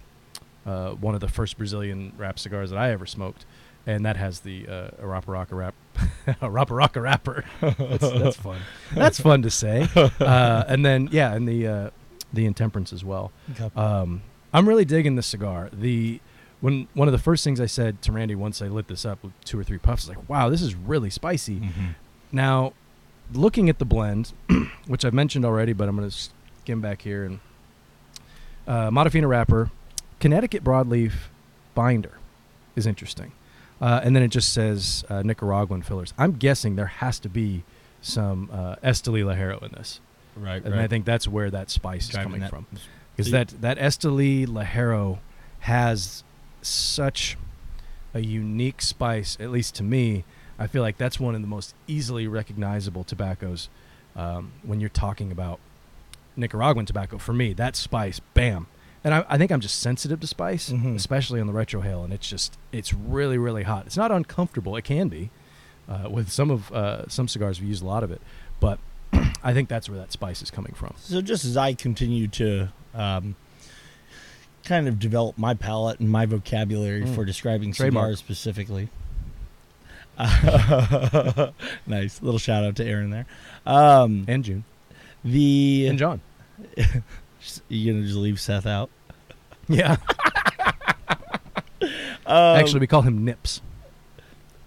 [0.66, 3.44] uh, one of the first Brazilian wrap cigars that I ever smoked,
[3.86, 5.74] and that has the uh, Arapiraca wrap,
[6.40, 7.44] Arapiraca wrapper.
[7.60, 8.60] that's, that's fun.
[8.94, 9.88] That's fun to say.
[10.20, 11.90] Uh, and then yeah, and the uh,
[12.34, 13.32] the Intemperance as well.
[13.58, 13.70] Okay.
[13.78, 15.70] Um, I'm really digging this cigar.
[15.72, 16.20] The
[16.60, 19.22] when one of the first things I said to Randy once I lit this up
[19.22, 21.94] with two or three puffs, was like, "Wow, this is really spicy." Mhm.
[22.32, 22.72] Now,
[23.32, 24.32] looking at the blend,
[24.86, 26.16] which I've mentioned already, but I'm going to
[26.62, 27.40] skim back here and
[28.66, 29.70] uh, Mata Fina wrapper,
[30.20, 31.12] Connecticut broadleaf
[31.74, 32.12] binder.
[32.76, 33.32] is interesting.
[33.80, 36.14] Uh, and then it just says uh, Nicaraguan fillers.
[36.16, 37.64] I'm guessing there has to be
[38.00, 40.00] some uh, Esteli Ligero in this,
[40.36, 40.64] Right.
[40.64, 42.66] and I think that's where that spice is coming that- from.
[43.16, 45.18] Because that that Esteli Ligero
[45.60, 46.24] has
[46.62, 47.36] such
[48.12, 50.24] a unique spice, at least to me.
[50.58, 53.68] I feel like that's one of the most easily recognizable tobaccos
[54.16, 55.58] um, when you're talking about
[56.36, 57.18] Nicaraguan tobacco.
[57.18, 58.66] For me, that spice, bam.
[59.02, 60.94] And I, I think I'm just sensitive to spice, Mhm.
[60.96, 63.86] especially on the retrohale, and it's just it's really really hot.
[63.86, 64.76] It's not uncomfortable.
[64.76, 65.30] It can be
[65.88, 67.60] uh, with some of uh, some cigars.
[67.60, 68.20] We use a lot of it,
[68.60, 68.78] but
[69.44, 70.94] I think that's where that spice is coming from.
[70.98, 73.36] So just as I continue to um,
[74.64, 77.14] kind of develop my palate and my vocabulary Mm.
[77.14, 78.04] for describing Trademark.
[78.06, 78.88] cigars specifically.
[81.86, 83.26] nice little shout out to Aaron there.
[83.66, 84.64] Um, And June
[85.24, 86.20] the and John.
[87.68, 88.90] you gonna just leave Seth out?
[89.68, 89.96] Yeah,
[92.26, 93.60] Um, actually, we call him Nips.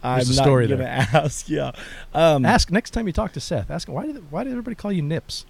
[0.03, 1.07] I'm there's a not story gonna there.
[1.13, 1.49] ask.
[1.49, 1.71] Yeah.
[2.13, 3.69] Um, Ask next time you talk to Seth.
[3.71, 5.45] Ask him why did why did everybody call you Nips?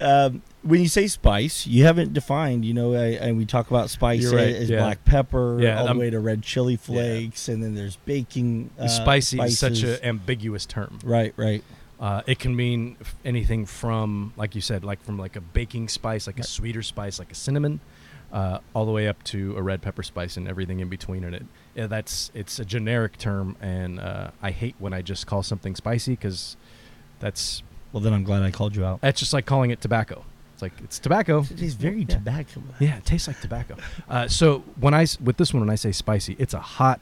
[0.00, 2.64] um, when you say spice, you haven't defined.
[2.64, 4.78] You know, I, and we talk about spice You're right, as yeah.
[4.78, 8.70] black pepper, Yeah, all the I'm- way to red chili flakes, and then there's baking.
[8.78, 9.98] Uh, Spicy is such spices.
[10.00, 10.98] an ambiguous term.
[11.04, 11.62] right, right.
[11.98, 15.86] Uh, it can mean f- anything from, like you said, like from like a baking
[15.88, 17.78] spice, like a sweeter spice, like a cinnamon,
[18.32, 21.24] uh, all the way up to a red pepper spice and everything in between.
[21.24, 25.26] And it, yeah, that's it's a generic term, and uh, I hate when I just
[25.26, 26.56] call something spicy because
[27.18, 27.62] that's
[27.92, 29.00] Well, then I'm glad I called you out.
[29.00, 30.24] that's just like calling it tobacco.
[30.52, 31.40] It's like it's tobacco.
[31.50, 32.06] It is very Yeah.
[32.16, 32.62] tobacco.
[32.78, 33.76] Yeah, it tastes like tobacco.
[34.08, 37.00] Uh, so when I s- with this one, when I say spicy, it's a hot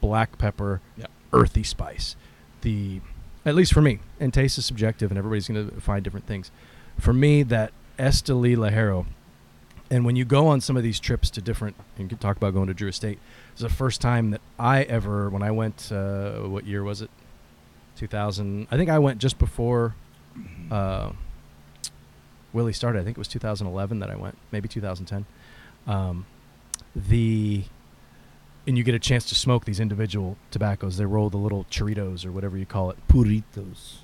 [0.00, 1.06] black pepper, Yeah.
[1.32, 2.16] earthy spice.
[2.62, 3.00] The
[3.46, 6.50] at least for me, and taste is subjective, and everybody's going to find different things.
[6.98, 9.06] For me, that Esteli Ligero,
[9.90, 12.36] and when you go on some of these trips to different, and you can talk
[12.36, 13.18] about going to Drew Estate,
[13.52, 17.10] it's the first time that I ever, when I went, uh, what year was it?
[17.96, 18.68] 2000.
[18.70, 19.94] I think I went just before
[20.70, 21.10] uh,
[22.52, 23.00] Willie started.
[23.00, 25.26] I think it was 2011 that I went, maybe 2010.
[25.86, 26.26] Um,
[26.94, 27.64] the
[28.66, 30.98] and you get a chance to smoke these individual tobaccos.
[30.98, 32.98] They roll the little churritos or whatever you call it.
[33.08, 33.96] Puritos.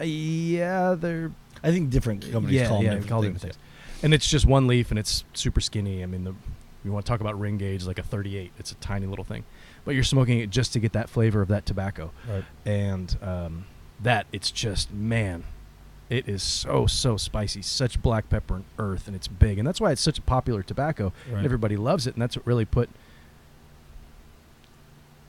[0.00, 3.34] Uh, yeah, they're I think different companies yeah, call them yeah, different call things.
[3.34, 3.73] different things.
[4.04, 6.02] And it's just one leaf, and it's super skinny.
[6.02, 6.34] I mean, the
[6.84, 8.52] you want to talk about ring gauge, like a 38.
[8.58, 9.44] It's a tiny little thing,
[9.86, 12.10] but you're smoking it just to get that flavor of that tobacco.
[12.30, 12.44] Right.
[12.66, 13.64] and um,
[14.02, 15.44] that it's just man
[16.10, 19.80] it is so so spicy such black pepper and earth and it's big and that's
[19.80, 21.38] why it's such a popular tobacco Right.
[21.38, 22.90] and everybody loves it and that's what really put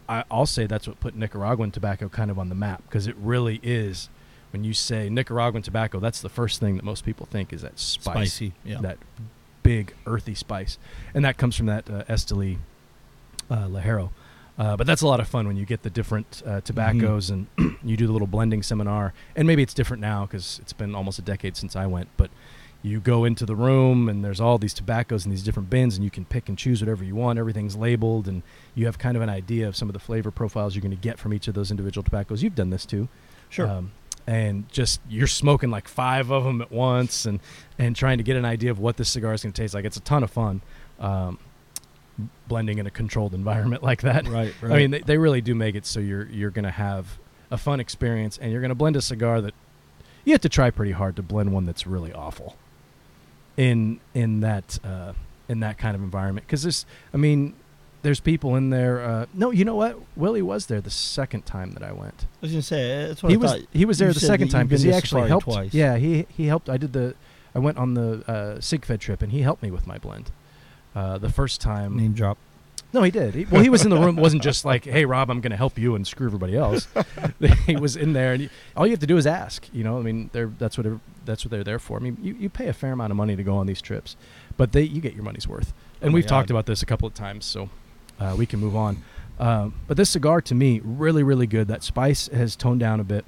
[0.09, 3.15] I, i'll say that's what put nicaraguan tobacco kind of on the map because it
[3.17, 4.09] really is
[4.55, 7.77] when you say nicaraguan tobacco that's the first thing that most people think is that
[7.77, 8.53] spice Spicy.
[8.63, 8.79] Yeah.
[8.81, 8.97] that
[9.63, 10.77] big earthy spice,
[11.13, 12.59] and that comes from that uh, Esteli
[13.49, 14.11] uh, Ligero.
[14.57, 17.47] Uh, but that's a lot of fun when you get the different uh, tobaccos and
[17.83, 19.13] you do the little blending seminar.
[19.35, 22.07] And maybe it's different now because it's been almost a decade since I went.
[22.15, 22.29] But
[22.81, 26.05] you go into the room and there's all these tobaccos in these different bins, and
[26.05, 27.37] you can pick and choose whatever you want.
[27.39, 28.43] Everything's labeled, and
[28.75, 30.95] you have kind of an idea of some of the flavor profiles you're going to
[30.95, 32.41] get from each of those individual tobaccos.
[32.43, 33.09] You've done this too.
[33.49, 33.67] Sure.
[33.67, 33.91] Um,
[34.27, 37.39] and just you're smoking like five of them at once and
[37.77, 39.85] and trying to get an idea of what this cigar is going to taste like.
[39.85, 40.61] It's a ton of fun.
[40.99, 41.39] Um,
[42.47, 44.27] blending in a controlled environment like that.
[44.27, 44.53] right.
[44.61, 44.71] Right.
[44.71, 47.19] I mean, they, they really do make it so you're you're going to have
[47.51, 49.53] a fun experience, and you're going to blend a cigar that
[50.23, 52.57] you have to try pretty hard to blend one that's really awful
[53.57, 55.13] in in that uh,
[55.47, 56.47] in that kind of environment.
[56.47, 57.53] Because there's, I mean,
[58.05, 59.01] there's people in there.
[59.03, 59.99] Uh, no, you know what?
[60.15, 62.25] Willie was there the second time that I went.
[62.35, 63.61] I was gonna say that's what He I was thought.
[63.73, 65.45] he was there You the second time because he actually helped.
[65.45, 65.73] twice.
[65.73, 66.69] Yeah, he he helped.
[66.69, 67.15] I did the.
[67.55, 70.31] I went on the uh, SigFed trip and he helped me with my blend.
[70.93, 72.37] Uh, the first time, Name drop.
[72.93, 73.33] no, he did.
[73.33, 74.17] He, well, he was in the room.
[74.17, 76.87] It wasn't just like, "Hey, Rob, I'm going to help you and screw everybody else."
[77.65, 79.67] he was in there, and he, all you have to do is ask.
[79.73, 80.85] You know, I mean, they're that's what
[81.25, 81.97] that's what they're there for.
[81.97, 84.15] I mean, you, you pay a fair amount of money to go on these trips,
[84.57, 85.73] but they you get your money's worth.
[86.01, 87.69] And Oh we've talked about this a couple of times, so
[88.19, 89.03] uh, we can move on.
[89.39, 91.67] Um, but this cigar, to me, really, really good.
[91.67, 93.25] That spice has toned down a bit.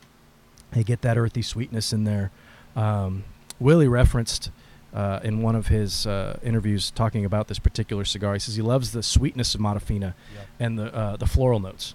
[0.71, 2.31] They get that earthy sweetness in there.
[2.75, 3.23] Um,
[3.59, 4.51] Willie referenced
[4.93, 8.33] uh, in one of his uh, interviews talking about this particular cigar.
[8.33, 10.13] He says he loves the sweetness of Matafina
[10.59, 11.93] and the uh, the floral notes.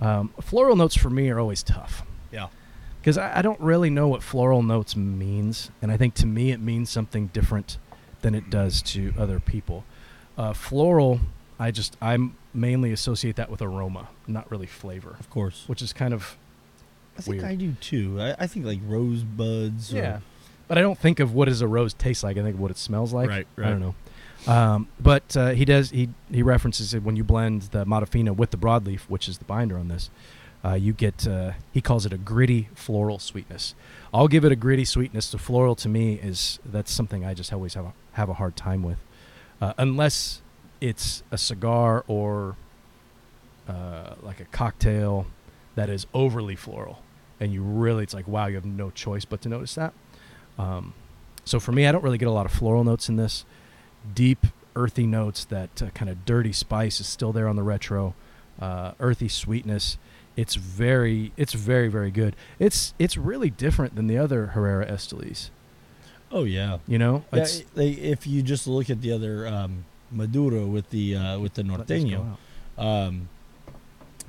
[0.00, 2.48] Um, floral notes for me are always tough Yeah.
[3.00, 6.52] because I, I don't really know what floral notes means, and I think to me
[6.52, 7.78] it means something different
[8.20, 9.84] than it does to other people.
[10.36, 11.20] Uh, floral,
[11.58, 12.16] I just I
[12.54, 15.64] mainly associate that with aroma, not really flavor, Of course.
[15.66, 16.36] which is kind of
[17.16, 17.44] I think Weird.
[17.50, 18.20] I do too.
[18.20, 19.92] I, I think like rosebuds.
[19.92, 20.20] or- Yeah.
[20.68, 22.36] But I don't think of what does a rose taste like.
[22.36, 23.28] I think of what it smells like.
[23.28, 23.66] Right, Right.
[23.66, 23.94] I don't know.
[24.46, 28.32] Um, but uh, he does he he references it when you blend the Mata Fina
[28.32, 30.10] with the broadleaf, which is the binder on this.
[30.64, 33.74] Uh, you get uh, he calls it a gritty floral sweetness.
[34.14, 35.30] I'll give it a gritty sweetness.
[35.32, 38.54] The floral to me is that's something I just always have a, have a hard
[38.56, 38.98] time with,
[39.60, 40.40] uh, unless
[40.80, 42.56] it's a cigar or
[43.68, 45.26] uh, like a cocktail
[45.74, 47.00] that is overly floral,
[47.40, 49.92] and you really it's like wow you have no choice but to notice that.
[50.58, 50.94] Um,
[51.44, 53.44] so for me, I don't really get a lot of floral notes in this.
[54.14, 58.14] Deep earthy notes that uh, kind of dirty spice is still there on the retro,
[58.60, 59.98] uh, earthy sweetness.
[60.36, 62.36] It's very, it's very, very good.
[62.58, 65.50] It's it's really different than the other Herrera Estelis.
[66.30, 66.78] Oh yeah.
[66.86, 70.90] You know, Yeah, It's- they, if you just look at the other um, Maduro with
[70.90, 72.36] the uh, with the let these go
[72.78, 73.28] Norteño, um,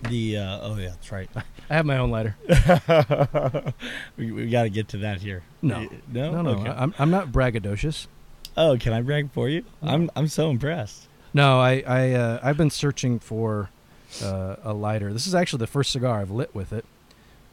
[0.09, 1.29] the uh, oh yeah, that's right.
[1.69, 2.35] I have my own lighter.
[4.17, 5.43] we we got to get to that here.
[5.61, 5.87] No.
[6.11, 6.69] No, No, no, Okay.
[6.69, 8.07] I'm I'm not braggadocious.
[8.57, 9.63] oh, can I brag for you?
[9.81, 9.91] No.
[9.91, 11.07] I'm I'm so impressed.
[11.33, 13.69] No, I I uh, I've been searching for
[14.23, 15.13] uh, a lighter.
[15.13, 16.85] This is actually the first cigar I've lit with it.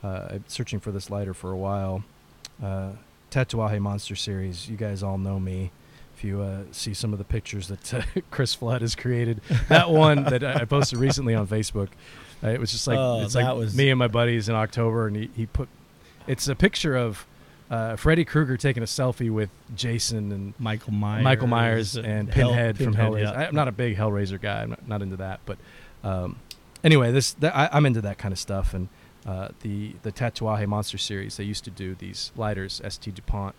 [0.03, 2.05] Uh, I'm searching for this lighter for a while.
[2.62, 2.93] Uh,
[3.31, 4.69] Tatuaje Monster Series.
[4.69, 5.73] You guys all know me.
[6.16, 9.90] If you uh, see some of the pictures that uh, Chris Flood has created, that
[9.90, 11.88] one that I posted recently on Facebook,
[12.42, 15.07] uh, it was just like Oh, it's like was- me and my buddies in October,
[15.09, 15.68] and he, he put
[16.26, 17.26] it's a picture of
[17.70, 22.48] uh, Freddy Krueger taking a selfie with Jason and Michael Myers, Michael Myers and Hell-
[22.50, 23.20] Pinhead from Pinhead, Hellraiser.
[23.35, 23.48] yeah.
[23.48, 24.62] I'm not a big Hellraiser guy.
[24.62, 25.59] I'm not, not into that, but
[26.02, 26.38] um,
[26.83, 28.72] anyway, this that, I, I'm into that kind of stuff.
[28.72, 28.88] And
[29.26, 33.55] uh, the the Tatuaje Monster series, they used to do these lighters, St Dupont,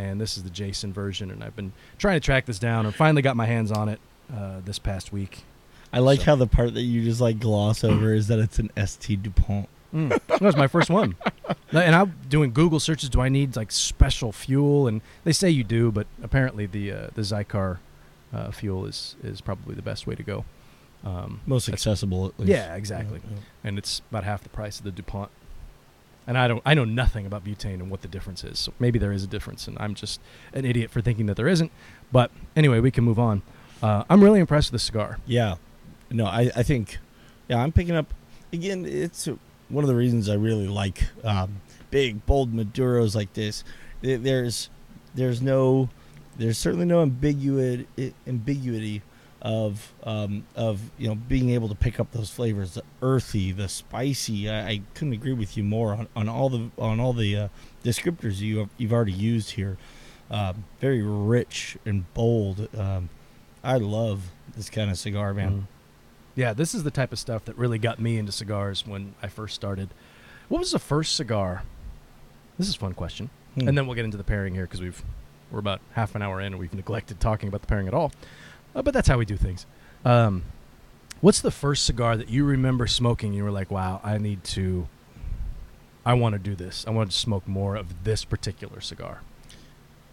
[0.00, 1.30] and this is the Jason version.
[1.30, 4.00] And I've been trying to track this down, and finally got my hands on it
[4.34, 5.44] uh, this past week.
[5.92, 8.58] I like So- how the part that you just like gloss over is that it's
[8.58, 9.22] an St.
[9.22, 9.68] Dupont.
[9.94, 10.20] Mm.
[10.28, 11.16] that was my first one.
[11.72, 13.08] And I'm doing Google searches.
[13.08, 14.86] Do I need like special fuel?
[14.88, 17.78] And they say you do, but apparently the uh, the Xikar
[18.32, 20.44] uh, fuel is is probably the best way to go.
[21.04, 22.50] Um, Most accessible, at least.
[22.50, 23.20] yeah, exactly.
[23.64, 25.30] And it's about half the price of the Dupont.
[26.26, 28.58] And I don't, I know nothing about butane and what the difference is.
[28.58, 30.20] So maybe there is a difference, and I'm just
[30.52, 31.72] an idiot for thinking that there isn't.
[32.12, 33.42] But anyway, we can move on.
[33.82, 35.18] Uh, I'm really impressed with the cigar.
[35.26, 35.56] Yeah.
[36.10, 36.98] No, I, I think,
[37.48, 38.12] yeah, I'm picking up,
[38.52, 39.28] again, it's
[39.68, 43.64] one of the reasons I really like um, big, bold Maduros like this.
[44.02, 44.70] There's,
[45.14, 45.88] there's no,
[46.36, 49.02] there's certainly no ambiguity, ambiguity
[49.42, 53.68] of, um, of, you know, being able to pick up those flavors, the earthy, the
[53.68, 54.50] spicy.
[54.50, 57.48] I, I couldn't agree with you more on, on all the, on all the uh,
[57.84, 59.78] descriptors you have, you've already used here.
[60.30, 62.68] Um, very rich and bold.
[62.76, 63.08] Um,
[63.64, 65.52] I love this kind of cigar, man.
[65.52, 65.64] Mm.
[66.36, 69.26] Yeah, this is the type of stuff that really got me into cigars when I
[69.26, 69.88] first started.
[70.48, 71.64] What was the first cigar?
[72.58, 73.30] This is a fun question.
[73.54, 73.68] Hmm.
[73.68, 75.02] And then we'll get into the pairing here because we've
[75.50, 78.12] we're about half an hour in and we've neglected talking about the pairing at all.
[78.74, 79.66] Uh, but that's how we do things.
[80.04, 80.44] Um,
[81.20, 83.32] what's the first cigar that you remember smoking?
[83.32, 84.88] You were like, "Wow, I need to.
[86.04, 86.84] I want to do this.
[86.86, 89.22] I want to smoke more of this particular cigar."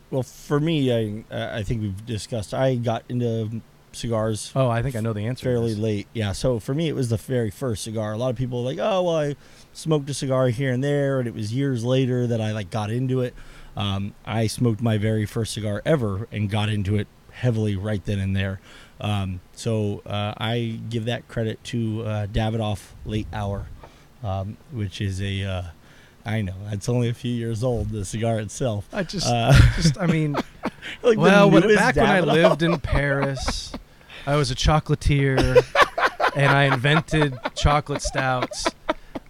[0.09, 2.53] Well, for me, I I think we've discussed.
[2.53, 3.61] I got into
[3.93, 5.43] cigars Oh, I think I know the answer.
[5.45, 6.07] fairly late.
[6.13, 8.13] Yeah, so for me, it was the very first cigar.
[8.13, 9.35] A lot of people are like, oh, well, I
[9.73, 12.91] smoked a cigar here and there, and it was years later that I like got
[12.91, 13.33] into it.
[13.75, 18.19] Um, I smoked my very first cigar ever and got into it heavily right then
[18.19, 18.59] and there.
[18.99, 23.67] Um, so uh, I give that credit to uh, Davidoff Late Hour,
[24.23, 25.61] um, which is a uh,
[26.25, 27.91] I know it's only a few years old.
[27.91, 28.87] The cigar itself.
[28.91, 30.33] I just, Uh, just, I mean,
[31.03, 33.71] like well, when, back when I lived in Paris,
[34.25, 35.63] I was a chocolatier,
[36.35, 38.65] and I invented chocolate stouts.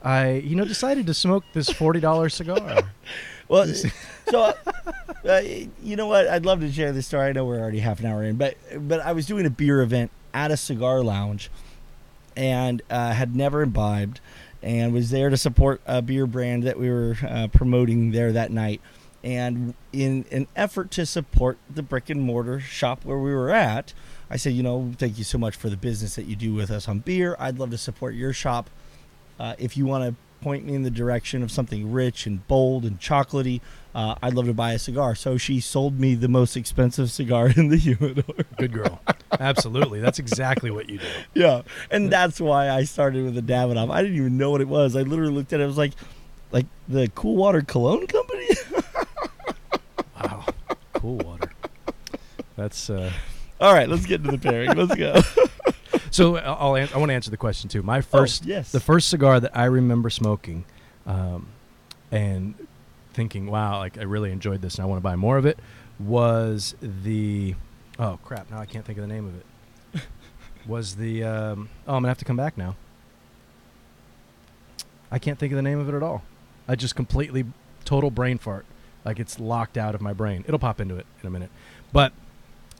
[0.01, 2.83] I, you know, decided to smoke this forty dollars cigar.
[3.49, 3.65] Well,
[4.29, 4.53] so
[5.27, 5.41] uh,
[5.81, 6.27] you know what?
[6.27, 7.29] I'd love to share this story.
[7.29, 9.81] I know we're already half an hour in, but but I was doing a beer
[9.81, 11.49] event at a cigar lounge,
[12.35, 14.19] and uh, had never imbibed,
[14.61, 18.51] and was there to support a beer brand that we were uh, promoting there that
[18.51, 18.81] night.
[19.23, 23.93] And in an effort to support the brick and mortar shop where we were at,
[24.29, 26.69] I said, you know, thank you so much for the business that you do with
[26.69, 27.35] us on beer.
[27.39, 28.69] I'd love to support your shop.
[29.39, 32.85] Uh, if you want to point me in the direction of something rich and bold
[32.85, 33.61] and chocolatey,
[33.95, 35.15] uh, I'd love to buy a cigar.
[35.15, 38.45] So she sold me the most expensive cigar in the humidor.
[38.57, 39.01] Good girl.
[39.39, 41.05] Absolutely, that's exactly what you do.
[41.33, 41.61] yeah,
[41.91, 43.91] and that's why I started with the Davidoff.
[43.91, 44.95] I didn't even know what it was.
[44.95, 45.63] I literally looked at it.
[45.63, 45.93] I was like,
[46.51, 48.47] like the Cool Water Cologne Company.
[50.21, 50.45] Wow,
[50.93, 51.51] cool water.
[52.55, 53.11] That's uh,
[53.61, 54.71] All right, let's get into the pairing.
[54.75, 55.21] Let's go.
[56.11, 56.37] so.
[56.37, 57.81] I'll, an- I want to answer the question too.
[57.83, 58.71] My first, Oh, yes.
[58.71, 60.65] the first cigar that I remember smoking,
[61.05, 61.47] um,
[62.11, 62.53] and
[63.13, 65.57] thinking, "Wow, like I really enjoyed this, and I want to buy more of it,"
[65.99, 67.55] was the
[67.99, 68.49] Oh crap!
[68.51, 70.01] Now I can't think of the name of it.
[70.67, 72.75] was the um, oh I'm gonna have to come back now.
[75.11, 76.23] I can't think of the name of it at all.
[76.67, 77.45] I just completely
[77.85, 78.65] total brain fart.
[79.05, 80.43] Like it's locked out of my brain.
[80.47, 81.49] It'll pop into it in a minute.
[81.93, 82.11] But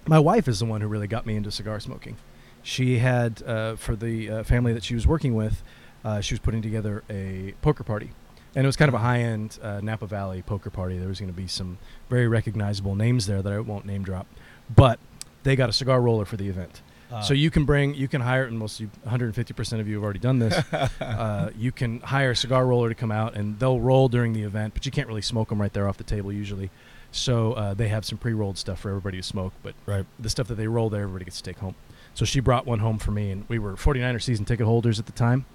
[0.06, 2.18] my wife is the one who really got me into cigar smoking.
[2.64, 5.64] She had uh, for the uh, family that she was working with,
[6.04, 8.12] uh, she was putting together a poker party,
[8.56, 10.98] and it was kind of a high-end uh, Napa Valley poker party.
[10.98, 11.78] There was going to be some
[12.10, 14.28] very recognizable names there that I won't name drop,
[14.74, 15.00] but
[15.44, 16.82] they got a cigar roller for the event.
[17.12, 20.20] Uh, so you can bring, you can hire, and most 150% of you have already
[20.20, 20.54] done this.
[21.02, 24.44] uh, you can hire a cigar roller to come out, and they'll roll during the
[24.44, 26.70] event, but you can't really smoke them right there off the table usually.
[27.12, 30.06] So uh, they have some pre-rolled stuff for everybody to smoke, but right.
[30.20, 31.76] the stuff that they roll there, everybody gets to take home.
[32.18, 35.06] So she brought one home for me, and we were 49er season ticket holders at
[35.06, 35.46] the time,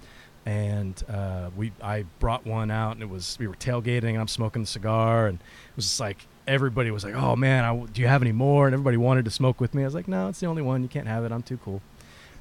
[0.45, 4.29] and uh, we I brought one out, and it was we were tailgating, and I'm
[4.29, 8.01] smoking a cigar, and it was just like everybody was like, "Oh man, I, do
[8.01, 9.81] you have any more?" And everybody wanted to smoke with me.
[9.81, 10.83] I was like, "No, it's the only one.
[10.83, 11.33] You can't have it.
[11.33, 11.81] I'm too cool."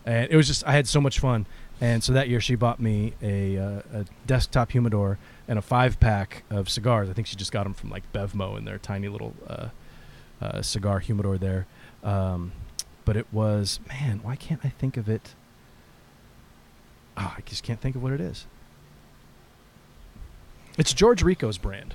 [0.06, 1.44] And it was just I had so much fun.
[1.80, 5.18] And so that year she bought me a, uh, a desktop humidor
[5.48, 7.10] and a five pack of cigars.
[7.10, 9.70] I think she just got them from like Bevmo in their tiny little uh,
[10.40, 11.66] uh, cigar humidor there.
[12.04, 12.52] Um,
[13.04, 15.34] but it was man, why can't I think of it?
[17.16, 18.46] Oh, I just can't think of what it is.
[20.78, 21.94] It's George Rico's brand.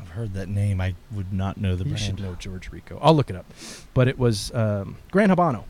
[0.00, 0.80] I've heard that name.
[0.80, 2.00] I would not know the you brand.
[2.04, 2.98] should know George Rico.
[3.00, 3.46] I'll look it up.
[3.94, 5.64] But it was um, Gran Habano.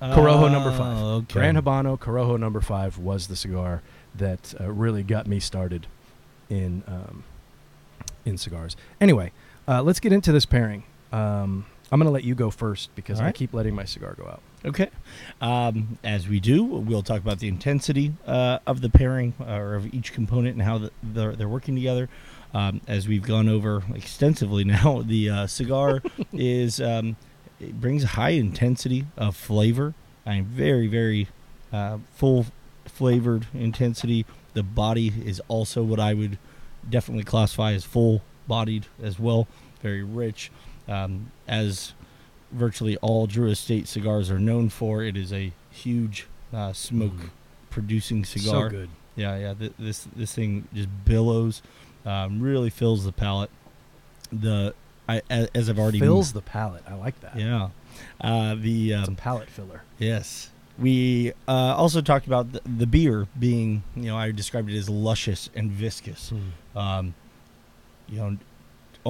[0.00, 0.96] Corojo number five.
[0.96, 1.34] Oh, Okay.
[1.34, 3.82] Gran Habano Corojo number five was the cigar
[4.14, 5.86] that uh, really got me started
[6.48, 7.24] in um,
[8.24, 8.76] in cigars.
[9.00, 9.32] Anyway,
[9.68, 10.84] uh, let's get into this pairing.
[11.12, 14.14] Um, I'm going to let you go first because All I keep letting my cigar
[14.14, 14.42] go out.
[14.64, 14.90] Okay.
[15.40, 19.74] Um, as we do, we'll talk about the intensity uh, of the pairing uh, or
[19.74, 22.08] of each component and how the, they're, they're working together.
[22.52, 27.16] Um, as we've gone over extensively now, the uh, cigar is um,
[27.58, 29.94] it brings a high intensity of flavor.
[30.26, 31.28] I'm very, very
[31.72, 32.46] uh, full
[32.84, 34.26] flavored intensity.
[34.54, 36.38] The body is also what I would
[36.88, 39.46] definitely classify as full bodied as well.
[39.82, 40.50] Very rich.
[40.90, 41.92] Um, as
[42.52, 45.02] virtually all Drew Estate cigars are known for.
[45.02, 47.30] It is a huge uh, smoke Mhm.
[47.70, 48.68] producing cigar.
[48.68, 48.90] So good.
[49.16, 49.54] Yeah, yeah.
[49.54, 51.62] Th- this this thing just billows,
[52.04, 53.50] um, really fills the palate.
[54.32, 54.74] The
[55.08, 56.82] I as I've already Fills the palate.
[56.88, 57.36] I like that.
[57.36, 57.70] Yeah,
[58.20, 59.82] uh, the um, palate filler.
[59.98, 60.50] yes.
[60.78, 64.88] We uh, also talked about the, the beer being, you know, I described it as
[64.88, 66.32] luscious and viscous.
[66.74, 67.12] um,
[68.08, 68.38] you know,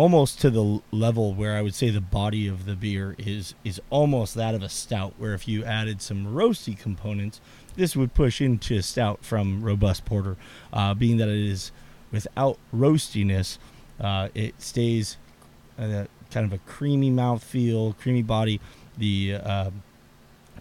[0.01, 3.79] almost to the level where I would say the body of the beer is is
[3.91, 5.13] almost that of a stout.
[5.19, 7.39] Where if you added some roasty components,
[7.77, 10.39] this would push into stout from robust porter.
[10.73, 11.71] Uh, being that it is
[12.11, 13.59] without roastiness,
[14.01, 15.19] uh, it stays
[15.79, 18.59] uh, kind of a creamy mouth feel, creamy body.
[18.97, 19.71] The uh,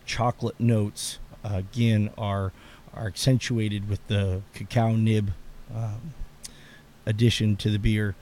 [0.06, 2.52] chocolate notes again are
[2.94, 5.32] are accentuated with the cacao nib
[5.74, 6.14] um,
[7.06, 8.18] addition to the beer.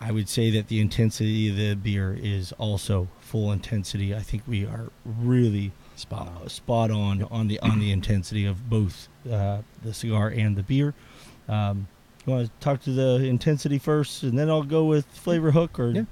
[0.00, 4.14] I would say that the intensity of the beer is also full intensity.
[4.14, 6.48] I think we are really Spot uh, on.
[6.48, 10.94] spot on on the on the intensity of both uh, the cigar and the beer.
[11.48, 11.88] Um,
[12.26, 15.78] you want to talk to the intensity first, and then I'll go with flavor hook.
[15.78, 16.04] Or Yeah.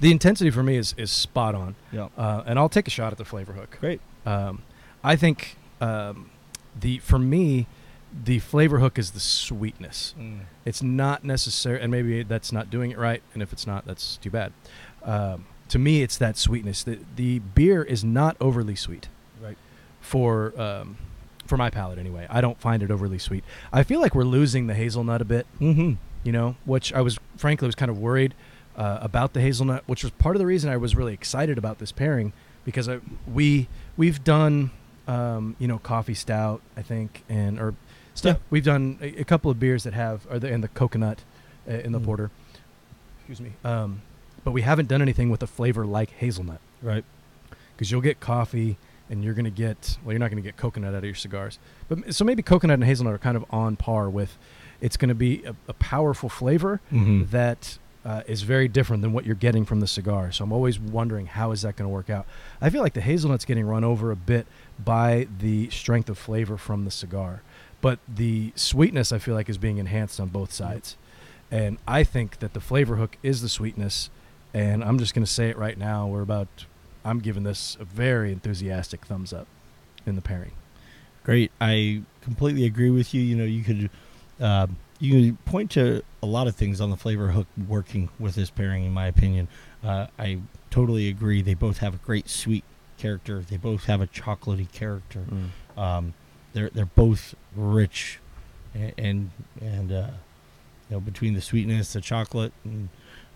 [0.00, 1.74] The intensity for me is, is spot on.
[1.92, 2.08] yeah.
[2.16, 3.76] Uh, and I'll take a shot at the flavor hook.
[3.80, 4.00] great.
[4.26, 4.62] Um,
[5.04, 6.30] I think um,
[6.78, 7.66] the for me,
[8.24, 10.14] the flavor hook is the sweetness.
[10.64, 13.22] It's not necessary, and maybe that's not doing it right.
[13.34, 14.52] And if it's not, that's too bad.
[15.04, 16.82] Um, to me, it's that sweetness.
[16.84, 19.08] The the beer is not overly sweet
[19.42, 19.56] Right.
[20.00, 20.96] for um,
[21.46, 22.26] for my palate anyway.
[22.28, 23.44] I don't find it overly sweet.
[23.72, 25.92] I feel like we're losing the hazelnut a bit Mm-hmm.
[26.24, 28.34] you know, which I was frankly was kind of worried
[28.76, 31.78] uh, about the hazelnut, which was part of the reason I was really excited about
[31.78, 32.32] this pairing
[32.64, 33.00] because I,
[33.32, 34.70] we we've done
[35.08, 37.74] um, you know coffee stout I think and or
[38.14, 38.42] stuff Yeah.
[38.50, 41.22] we've done a, a couple of beers that have or the and the coconut
[41.68, 42.04] uh, in the Mm.
[42.04, 42.30] porter,
[43.18, 44.02] excuse me, um,
[44.44, 47.04] but we haven't done anything with a flavor like hazelnut Right.
[47.76, 48.76] because you'll get coffee
[49.10, 51.58] and you're gonna get well you're not gonna get coconut out of your cigars
[51.88, 54.38] but so maybe coconut and hazelnut are kind of on par with
[54.80, 57.30] it's gonna be a, a powerful flavor Mm-hmm.
[57.30, 60.32] that uh, is very different than what you're getting from the cigar.
[60.32, 62.24] So I'm always wondering how is that going to work out.
[62.58, 64.46] I feel like the hazelnut's getting run over a bit
[64.82, 67.42] by the strength of flavor from the cigar,
[67.80, 70.96] but the sweetness I feel like is being enhanced on both sides.
[71.50, 74.10] And I think that the flavor hook is the sweetness.
[74.54, 76.06] And I'm just going to say it right now.
[76.06, 76.66] We're about.
[77.04, 79.46] I'm giving this a very enthusiastic thumbs up
[80.04, 80.52] in the pairing.
[81.24, 81.50] Great.
[81.60, 83.22] I completely agree with you.
[83.22, 83.90] You know, you could
[84.38, 84.66] uh,
[84.98, 88.50] you can point to a lot of things on the flavor hook working with this
[88.50, 88.84] pairing.
[88.84, 89.48] In my opinion,
[89.82, 91.42] uh, I totally agree.
[91.42, 92.64] They both have a great sweet
[92.98, 93.40] character.
[93.40, 95.24] They both have a chocolatey character.
[95.30, 95.80] Mm.
[95.80, 96.14] Um,
[96.52, 98.18] they're they're both rich,
[98.74, 99.30] and and,
[99.60, 100.10] and uh,
[100.88, 102.88] you know between the sweetness, the chocolate, and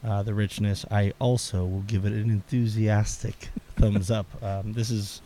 [0.04, 4.26] uh, the richness, I also will give it an enthusiastic thumbs up.
[4.42, 5.22] Um, this is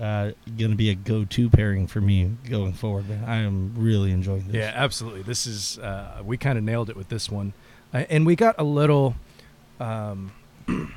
[0.00, 3.08] uh, going to be a go-to pairing for me going forward.
[3.08, 4.56] Man, I am really enjoying this.
[4.56, 5.22] Yeah, absolutely.
[5.22, 7.52] This is uh, we kind of nailed it with this one,
[7.94, 9.14] uh, and we got a little,
[9.78, 10.32] um,
[10.68, 10.90] a,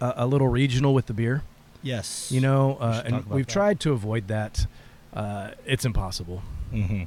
[0.00, 1.42] a little regional with the beer.
[1.82, 2.30] Yes.
[2.30, 3.52] You know, uh, and we've that.
[3.52, 4.66] tried to avoid that.
[5.14, 6.42] Uh, it's impossible.
[6.70, 7.04] hmm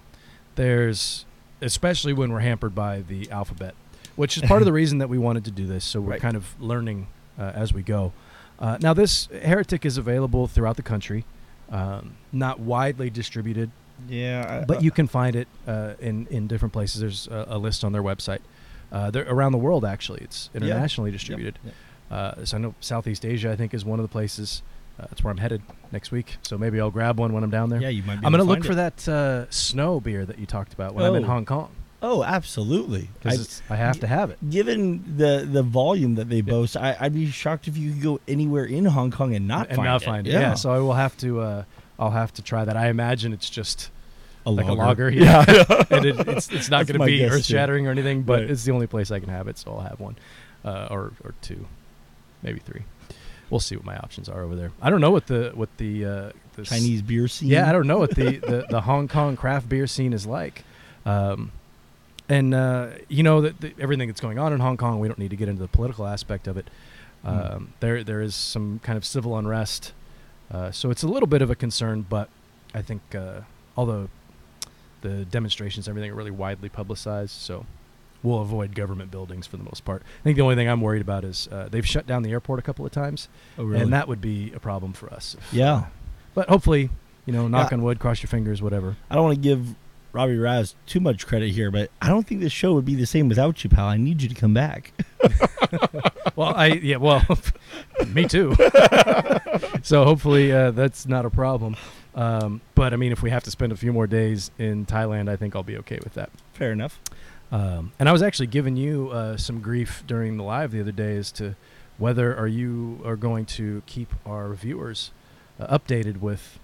[0.55, 1.25] There's,
[1.61, 3.75] especially when we're hampered by the alphabet,
[4.15, 5.83] which is part of the reason that we wanted to do this.
[5.85, 6.21] So we're Right.
[6.21, 7.07] kind of learning
[7.39, 8.11] uh, as we go.
[8.59, 11.25] Uh, now, this heretic is available throughout the country,
[11.71, 13.71] um, not widely distributed,
[14.07, 14.59] Yeah.
[14.61, 17.01] I- but you can find it uh, in in different places.
[17.01, 18.39] There's a, a list on their website.
[18.91, 20.21] Uh, they're around the world actually.
[20.21, 21.59] It's internationally Yep, distributed.
[21.65, 21.73] yep.
[22.11, 24.61] Uh, so I know Southeast Asia, I think, is one of the places.
[24.99, 26.37] Uh, that's where I'm headed next week.
[26.43, 27.81] So maybe I'll grab one when I'm down there.
[27.81, 28.19] Yeah, you might.
[28.21, 31.03] Be I'm gonna to look for that uh, snow beer that you talked about when
[31.05, 31.27] I'm in Oh.
[31.27, 31.69] Hong Kong
[32.05, 33.03] Oh, absolutely.
[33.03, 34.37] I- because I have to have it.
[34.49, 38.19] given the the volume that they boast, I, I'd be shocked if you could go
[38.27, 40.05] anywhere in Hong Kong and not and find not it.
[40.05, 40.31] find it.
[40.33, 40.53] Yeah.
[40.55, 41.39] So I will have to.
[41.39, 41.63] Uh,
[41.97, 42.75] I'll have to try that.
[42.75, 43.89] I imagine it's just
[44.45, 45.09] like a lager.
[45.13, 45.45] Yeah.
[45.89, 48.49] and it, it's it's not going to be earth shattering or anything, but Right.
[48.51, 50.17] it's the only place I can have it, so I'll have one,
[50.65, 51.65] uh, or or two,
[52.41, 52.81] maybe three.
[53.49, 54.71] We'll see what my options are over there.
[54.81, 57.49] I don't know what the what the uh, the Chinese beer scene.
[57.49, 60.63] Yeah, I don't know what the, the, the Hong Kong craft beer scene is like.
[61.05, 61.51] Um,
[62.29, 65.19] and, uh, you know, that the, everything that's going on in Hong Kong, we don't
[65.19, 66.69] need to get into the political aspect of it.
[67.23, 67.67] Um, Mm.
[67.79, 69.93] There There is some kind of civil unrest.
[70.51, 72.29] Uh, so it's a little bit of a concern, but
[72.73, 73.41] I think uh,
[73.75, 74.09] all the,
[75.01, 77.31] the demonstrations, everything are really widely publicized.
[77.31, 77.65] So
[78.23, 80.01] we'll avoid government buildings for the most part.
[80.01, 82.57] I think the only thing I'm worried about is uh, they've shut down the airport
[82.59, 83.83] a couple of times, Oh, really?
[83.83, 85.35] and that would be a problem for us.
[85.37, 85.73] if, Yeah.
[85.73, 85.83] uh,
[86.33, 86.89] but hopefully,
[87.25, 87.77] you know, knock Yeah.
[87.77, 88.95] on wood, cross your fingers, whatever.
[89.11, 89.75] I don't want to give
[90.13, 93.05] Robby Raz too much credit here, but I don't think this show would be the
[93.05, 93.87] same without you, pal.
[93.87, 94.93] I need you to come back.
[96.35, 97.21] Well, I yeah, well,
[98.07, 98.55] me too.
[99.83, 101.75] so hopefully uh, that's not a problem.
[102.15, 105.29] Um, but I mean, if we have to spend a few more days in Thailand,
[105.29, 106.29] I think I'll be okay with that.
[106.53, 106.99] Fair enough.
[107.53, 110.91] Um, and I was actually giving you uh, some grief during the live the other
[110.91, 111.55] day as to
[111.99, 115.11] whether are you are going to keep our viewers
[115.59, 116.57] uh, updated with,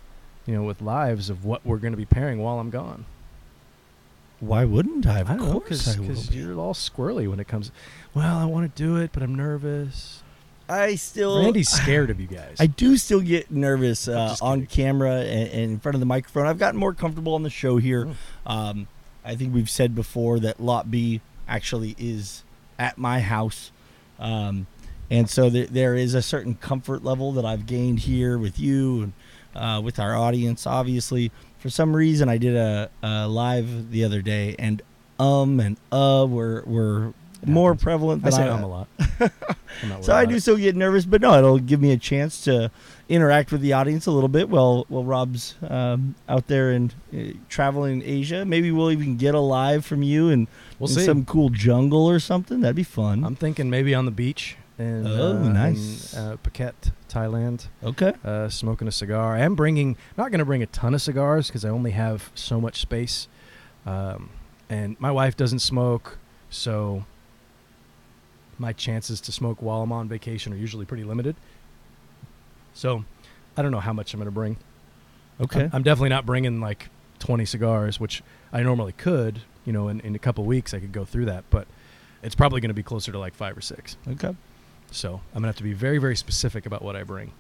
[0.47, 3.05] you know, with lives of what we're going to be pairing while I'm gone.
[4.39, 5.19] Why wouldn't I?
[5.19, 7.71] Of I don't know course I will because you're all squirrely when it comes.
[8.15, 10.23] Well, I want to do it, but I'm nervous.
[10.67, 11.43] I still.
[11.43, 12.57] Randy's scared of you guys.
[12.59, 16.47] I do still get nervous uh, on camera and, and in front of the microphone.
[16.47, 18.05] I've gotten more comfortable on the show here.
[18.05, 18.15] Mm.
[18.47, 18.87] Um,
[19.24, 22.43] I think we've said before that Lot B actually is
[22.78, 23.72] at my house.
[24.20, 24.67] Um,
[25.09, 29.03] and so there, there is a certain comfort level that I've gained here with you
[29.03, 29.13] and
[29.55, 30.67] uh, with our audience.
[30.67, 34.82] Obviously, for some reason, I did a, a live the other day, and
[35.20, 37.13] um and uh were were
[37.45, 38.88] more prevalent I than say I, um a lot.
[40.01, 42.72] So I do still get nervous, but no, it'll give me a chance to
[43.10, 47.18] interact with the audience a little bit while while Rob's um, out there and uh,
[47.49, 48.45] traveling in Asia.
[48.45, 50.47] Maybe we'll even get a live from you and
[50.78, 51.05] We'll in see.
[51.05, 52.62] some cool jungle or something.
[52.62, 53.24] That'd be fun.
[53.26, 56.14] I'm thinking maybe on the beach in, Oh, uh, nice.
[56.14, 58.14] in uh, Phuket, Thailand, okay.
[58.24, 59.36] uh, smoking a cigar.
[59.36, 62.30] I am bringing, not going to bring a ton of cigars because I only have
[62.36, 63.28] so much space.
[63.86, 64.30] Um,
[64.70, 66.18] and my wife doesn't smoke,
[66.49, 67.03] so
[68.57, 71.36] my chances to smoke while I'm on vacation are usually pretty limited.
[72.74, 73.03] So
[73.57, 74.57] I don't know how much I'm going to bring.
[75.41, 75.63] Okay.
[75.63, 76.89] I'm, I'm definitely not bringing like
[77.20, 79.41] 20 cigars, which I normally could.
[79.65, 81.67] You know, in, in a couple weeks I could go through that, but
[82.24, 83.97] it's probably going to be closer to like five or six.
[84.07, 84.36] okay.
[84.91, 87.32] So I'm gonna have to be very, very specific about what I bring.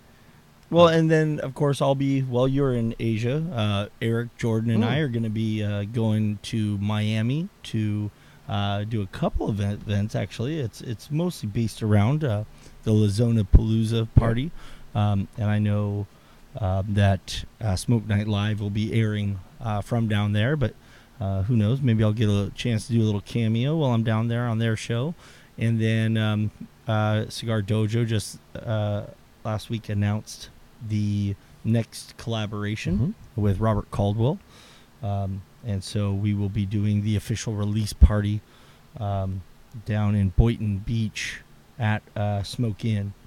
[0.69, 3.37] Well, and then of course I'll be while you're in Asia.
[3.51, 4.87] Uh, Eric, Jordan, and Mm.
[4.87, 8.11] I are going to be uh, going to Miami to
[8.47, 10.13] uh, do a couple of events.
[10.13, 12.43] Actually, it's it's mostly based around uh,
[12.83, 14.51] the La Zona Palooza party,
[14.95, 16.07] um, and I know
[16.59, 20.55] um, that uh, Smoke Night Live will be airing uh, from down there.
[20.55, 20.73] But
[21.21, 21.81] uh, who knows?
[21.81, 24.57] Maybe I'll get a chance to do a little cameo while I'm down there on
[24.59, 25.13] their show,
[25.57, 26.51] and then um,
[26.87, 29.03] uh, Cigar Dojo just uh,
[29.43, 30.49] last week announced
[30.87, 32.97] the next collaboration
[33.37, 33.41] Mhm.
[33.41, 34.39] with Robert Caldwell.
[35.03, 38.39] Um, and so we will be doing the official release party
[38.97, 39.41] um,
[39.85, 41.41] down in Boynton Beach
[41.77, 43.18] at uh, Smoke Inn uh,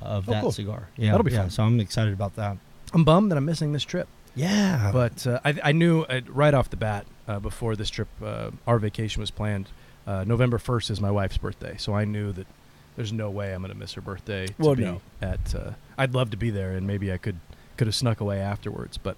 [0.00, 0.52] of Oh, that cool.
[0.52, 0.88] cigar.
[0.96, 1.50] Yeah, That'll be yeah, fun.
[1.50, 2.56] So I'm excited about that.
[2.92, 6.54] I'm bummed that I'm missing this trip, Yeah, but uh, I, I knew uh, right
[6.54, 9.68] off the bat uh, before this trip, uh, our vacation was planned.
[10.06, 12.46] Uh, November 1st is my wife's birthday, so I knew that
[12.94, 15.00] there's no way I'm going to miss her birthday to Well, be no.
[15.20, 15.52] at.
[15.54, 17.40] Uh, I'd love to be there, and maybe I could
[17.76, 18.96] could have snuck away afterwards.
[18.98, 19.16] But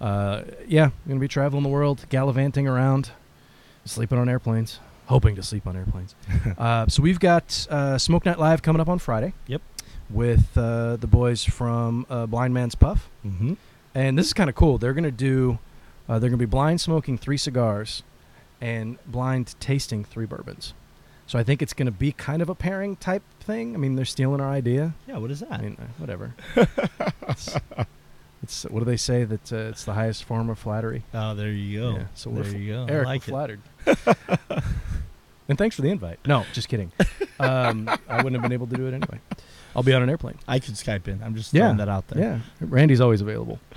[0.00, 3.10] uh, yeah, I'm gonna be traveling the world, gallivanting around,
[3.84, 6.14] sleeping on airplanes, hoping to sleep on airplanes.
[6.58, 9.32] uh, so we've got uh, Smoke Night Live coming up on Friday.
[9.46, 9.62] Yep.
[10.08, 13.54] With uh, the boys from uh, Blind Man's Puff, Mm-hmm.
[13.94, 14.78] and this is kind of cool.
[14.78, 15.58] They're gonna do,
[16.08, 18.04] uh, they're gonna be blind smoking three cigars,
[18.60, 20.74] and blind tasting three bourbons.
[21.26, 23.74] So I think it's gonna be kind of a pairing type thing.
[23.74, 24.94] I mean, they're stealing our idea.
[25.08, 25.16] Yeah.
[25.18, 25.50] What is that?
[25.52, 26.34] I mean, uh, whatever.
[27.28, 27.56] it's,
[28.44, 31.02] it's what do they say that uh, it's the highest form of flattery?
[31.14, 31.90] oh, there you go.
[31.96, 32.86] Yeah, so there fl- you go.
[32.88, 33.60] Eric, like we're flattered.
[35.48, 36.20] and thanks for the invite.
[36.26, 36.92] No, just kidding.
[37.38, 39.20] Um, I wouldn't have been able to do it anyway.
[39.76, 40.38] I'll be on an airplane.
[40.48, 41.22] I could Skype in.
[41.22, 41.62] I'm just Yeah.
[41.64, 42.22] throwing that out there.
[42.22, 43.60] Yeah, Randy's always available.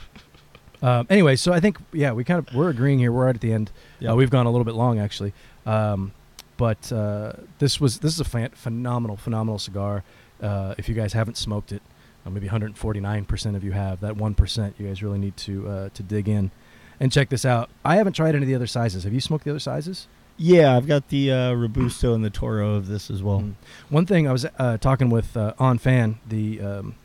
[0.81, 3.11] Um, anyway, so I think yeah, we kind of we're agreeing here.
[3.11, 3.69] We're right at the end.
[3.99, 5.33] Yeah, Uh, we've gone a little bit long actually,
[5.65, 6.13] um,
[6.55, 10.03] but uh, this was this is a fan- phenomenal, phenomenal cigar.
[10.41, 11.81] Uh, if you guys haven't smoked it,
[12.25, 13.99] uh, maybe 149 percent of you have.
[13.99, 16.49] That one percent, you guys really need to uh, to dig in
[16.97, 17.69] and check this out.
[17.83, 19.03] I haven't tried any of the other sizes.
[19.03, 20.07] Have you smoked the other sizes?
[20.41, 23.41] Yeah, I've got the uh, Robusto and the Toro of this as well.
[23.41, 23.55] Mm.
[23.89, 26.95] One thing I was uh, talking with uh, On Fan, the um,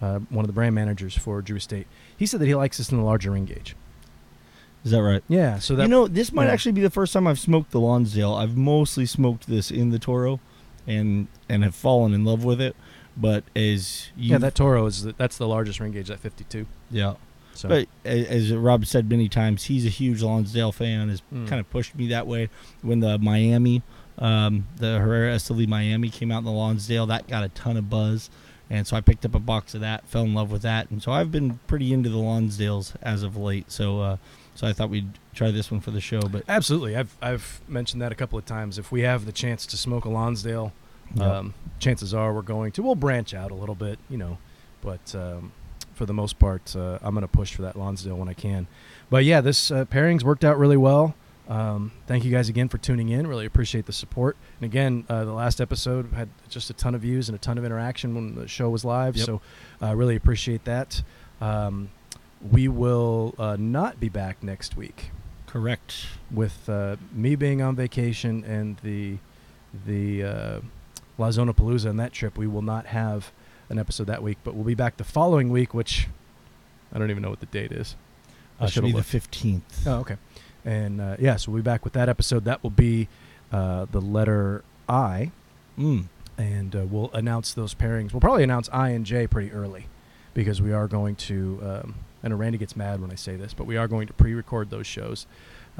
[0.00, 1.86] uh, one of the brand managers for Drew Estate.
[2.16, 3.76] He said that he likes this in the larger ring gauge.
[4.82, 5.22] Is that right?
[5.28, 6.52] Yeah, so that you know, this might yeah.
[6.52, 8.32] actually be the first time I've smoked the Lonsdale.
[8.32, 10.40] I've mostly smoked this in the Toro,
[10.86, 12.74] and and have fallen in love with it.
[13.14, 16.66] But as you, yeah, that Toro is the, that's the largest ring gauge at 52.
[16.90, 17.14] yeah.
[17.60, 21.08] So But as Rob said many times, he's a huge Lonsdale fan.
[21.10, 21.46] Has Mm.
[21.48, 22.48] kind of pushed me that way.
[22.82, 23.82] When the Miami,
[24.18, 27.90] um, the Herrera Esteli Miami came out in the Lonsdale, that got a ton of
[27.90, 28.30] buzz,
[28.70, 31.02] and so I picked up a box of that, fell in love with that, and
[31.02, 33.70] so I've been pretty into the Lonsdales as of late.
[33.70, 34.16] So, uh,
[34.54, 36.20] so I thought we'd try this one for the show.
[36.22, 38.78] But absolutely, I've I've mentioned that a couple of times.
[38.78, 40.72] If we have the chance to smoke a Lonsdale,
[41.14, 41.38] Yeah.
[41.38, 42.82] um, chances are we're going to.
[42.82, 44.38] We'll branch out a little bit, you know,
[44.82, 45.52] but um,
[46.00, 48.68] for the most part, uh, I'm going to push for that Lonsdale when I can.
[49.10, 51.14] But yeah, this uh, pairings worked out really well.
[51.46, 53.26] Um, thank you guys again for tuning in.
[53.26, 54.38] Really appreciate the support.
[54.58, 57.58] And again, uh, the last episode had just a ton of views and a ton
[57.58, 59.14] of interaction when the show was live.
[59.14, 59.26] Yep.
[59.26, 59.42] So
[59.82, 61.02] I really appreciate that.
[61.38, 61.90] Um,
[62.50, 65.10] we will uh, not be back next week
[65.46, 66.06] correct.
[66.30, 69.18] with uh, me being on vacation and the
[69.84, 70.60] the uh,
[71.18, 73.32] La Zona Palooza and that trip, we will not have
[73.70, 76.08] an episode that week, but we'll be back the following week, which
[76.92, 77.96] I don't even know what the date is.
[78.60, 79.86] I Uh, should be the fifteenth.
[79.86, 80.16] Oh, okay.
[80.64, 82.44] And uh, yeah, so we'll be back with that episode.
[82.44, 83.08] That will be
[83.52, 85.30] uh, the letter I,
[85.78, 86.06] Mm.
[86.36, 88.12] and uh, we'll announce those pairings.
[88.12, 89.86] We'll probably announce I and J pretty early
[90.34, 91.60] because we are going to.
[91.62, 94.12] Um, I know Randy gets mad when I say this, but we are going to
[94.12, 95.26] pre-record those shows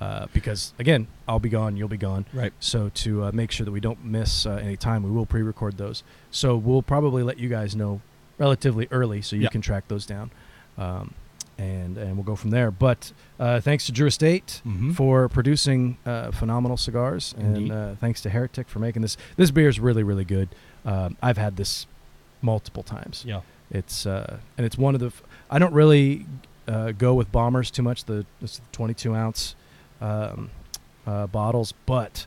[0.01, 2.25] uh, because again, I'll be gone, you'll be gone.
[2.33, 2.53] Right.
[2.59, 5.77] So to uh, make sure that we don't miss uh, any time, we will pre-record
[5.77, 6.03] those.
[6.31, 8.01] So we'll probably let you guys know
[8.39, 9.49] relatively early, so you Yeah.
[9.51, 10.31] can track those down,
[10.79, 11.13] um,
[11.59, 12.71] and and we'll go from there.
[12.71, 14.95] But uh, thanks to Drew Estate Mhm.
[14.95, 17.63] for producing uh, phenomenal cigars, Indeed.
[17.65, 19.17] and uh, thanks to Heretic for making this.
[19.37, 20.49] This beer is really really good.
[20.87, 21.87] Um, I've had this
[22.43, 23.25] multiple times.
[23.27, 23.43] Yeah.
[23.71, 25.09] It's uh, and it's one of the.
[25.09, 26.25] F- I don't really
[26.67, 28.05] uh, go with bombers too much.
[28.07, 29.55] The the 22 ounce
[30.01, 30.51] um,
[31.07, 32.27] uh, bottles, but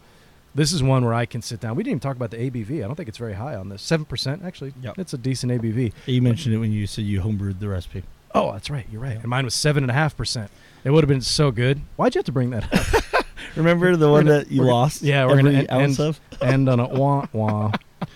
[0.55, 1.75] this is one where I can sit down.
[1.75, 2.77] We didn't even talk about the ABV.
[2.83, 3.81] I don't think it's very high on this.
[3.81, 4.73] Seven percent actually.
[4.81, 4.99] Yep.
[4.99, 5.93] It's a decent ABV.
[6.05, 8.03] You mentioned it when you said you homebrewed the recipe.
[8.35, 8.85] Oh, that's right.
[8.91, 9.13] You're right.
[9.13, 9.19] Yeah.
[9.21, 10.49] And mine was seven and a half percent.
[10.83, 11.81] It would have been so good.
[11.95, 13.25] Why'd you have to bring that up?
[13.55, 15.01] Remember the one gonna- that you lost?
[15.03, 16.19] yeah, we're gonna end- ounce end- of.
[16.41, 17.71] and on a wah wah.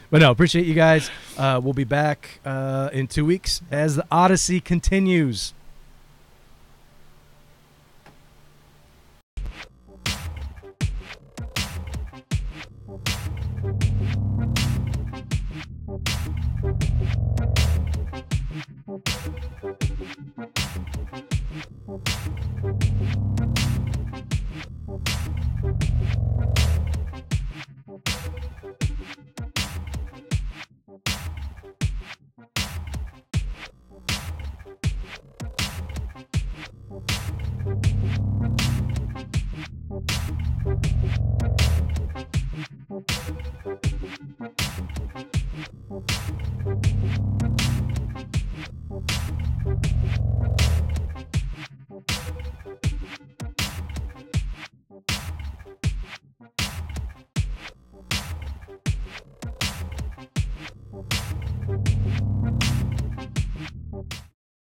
[0.09, 1.09] But no, appreciate you guys.
[1.37, 5.53] Uh, we'll be back uh, in two weeks as the Odyssey continues.
[39.99, 40.11] Thank
[43.91, 43.96] you.